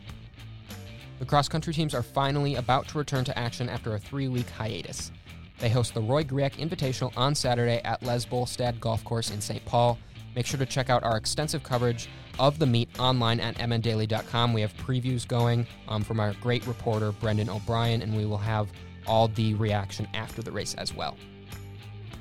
The 1.19 1.25
cross 1.25 1.49
country 1.49 1.73
teams 1.73 1.95
are 1.95 2.03
finally 2.03 2.57
about 2.57 2.89
to 2.89 2.99
return 2.99 3.25
to 3.25 3.39
action 3.39 3.69
after 3.69 3.95
a 3.95 3.99
three 3.99 4.29
week 4.29 4.49
hiatus. 4.51 5.13
They 5.59 5.69
host 5.69 5.95
the 5.95 6.01
Roy 6.01 6.25
Griak 6.25 6.55
Invitational 6.55 7.17
on 7.17 7.35
Saturday 7.35 7.81
at 7.85 8.03
Les 8.03 8.27
Bolstad 8.27 8.81
Golf 8.81 9.05
Course 9.05 9.31
in 9.31 9.41
St. 9.41 9.65
Paul. 9.65 9.99
Make 10.35 10.47
sure 10.47 10.59
to 10.59 10.67
check 10.67 10.91
out 10.91 11.05
our 11.05 11.17
extensive 11.17 11.63
coverage 11.63 12.09
of 12.41 12.59
the 12.59 12.67
meet 12.67 12.89
online 12.99 13.39
at 13.39 13.57
mndaily.com. 13.57 14.53
We 14.53 14.61
have 14.63 14.77
previews 14.77 15.27
going 15.27 15.67
um, 15.87 16.03
from 16.03 16.19
our 16.19 16.35
great 16.35 16.67
reporter, 16.67 17.13
Brendan 17.13 17.49
O'Brien, 17.49 18.03
and 18.03 18.17
we 18.17 18.27
will 18.27 18.39
have 18.39 18.73
all 19.07 19.29
the 19.29 19.55
reaction 19.55 20.09
after 20.15 20.43
the 20.43 20.51
race 20.51 20.75
as 20.75 20.93
well. 20.93 21.17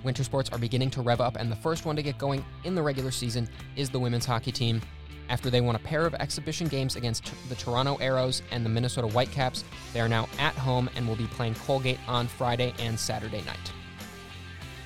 Winter 0.04 0.24
sports 0.24 0.50
are 0.52 0.60
beginning 0.60 0.92
to 0.92 1.02
rev 1.02 1.22
up, 1.22 1.38
and 1.38 1.52
the 1.52 1.56
first 1.56 1.86
one 1.86 1.96
to 1.96 2.04
get 2.04 2.18
going 2.18 2.46
in 2.66 2.76
the 2.76 2.84
regular 2.84 3.10
season 3.10 3.48
is 3.76 3.90
the 3.90 4.00
women's 4.00 4.26
hockey 4.26 4.52
team. 4.52 4.82
After 5.34 5.50
they 5.50 5.62
won 5.62 5.76
a 5.76 5.80
pair 5.80 6.06
of 6.06 6.14
exhibition 6.14 6.68
games 6.68 6.96
against 6.96 7.34
the 7.50 7.56
Toronto 7.56 7.98
Arrows 8.00 8.44
and 8.52 8.64
the 8.64 8.70
Minnesota 8.70 9.08
Whitecaps, 9.08 9.64
they 9.92 10.00
are 10.00 10.08
now 10.08 10.30
at 10.38 10.54
home 10.54 10.88
and 10.96 11.08
will 11.08 11.16
be 11.16 11.26
playing 11.26 11.56
Colgate 11.56 11.98
on 12.08 12.28
Friday 12.28 12.72
and 12.78 13.00
Saturday 13.00 13.42
night. 13.42 13.74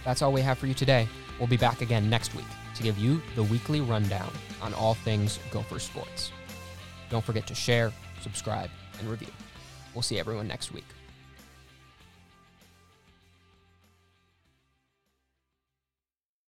That's 0.06 0.22
all 0.22 0.32
we 0.32 0.40
have 0.40 0.58
for 0.58 0.68
you 0.68 0.74
today. 0.74 1.06
We'll 1.38 1.50
be 1.50 1.58
back 1.58 1.82
again 1.82 2.10
next 2.10 2.34
week 2.34 2.46
to 2.76 2.82
give 2.82 2.98
you 2.98 3.22
the 3.36 3.44
weekly 3.44 3.82
rundown 3.82 4.32
on 4.62 4.74
all 4.74 4.94
things 4.94 5.38
Gopher 5.52 5.80
sports. 5.80 6.32
Don't 7.10 7.26
forget 7.26 7.46
to 7.48 7.54
share, 7.54 7.92
subscribe, 8.22 8.70
and 9.00 9.10
review. 9.10 9.28
We'll 9.94 10.02
see 10.02 10.18
everyone 10.18 10.48
next 10.48 10.72
week. 10.72 10.86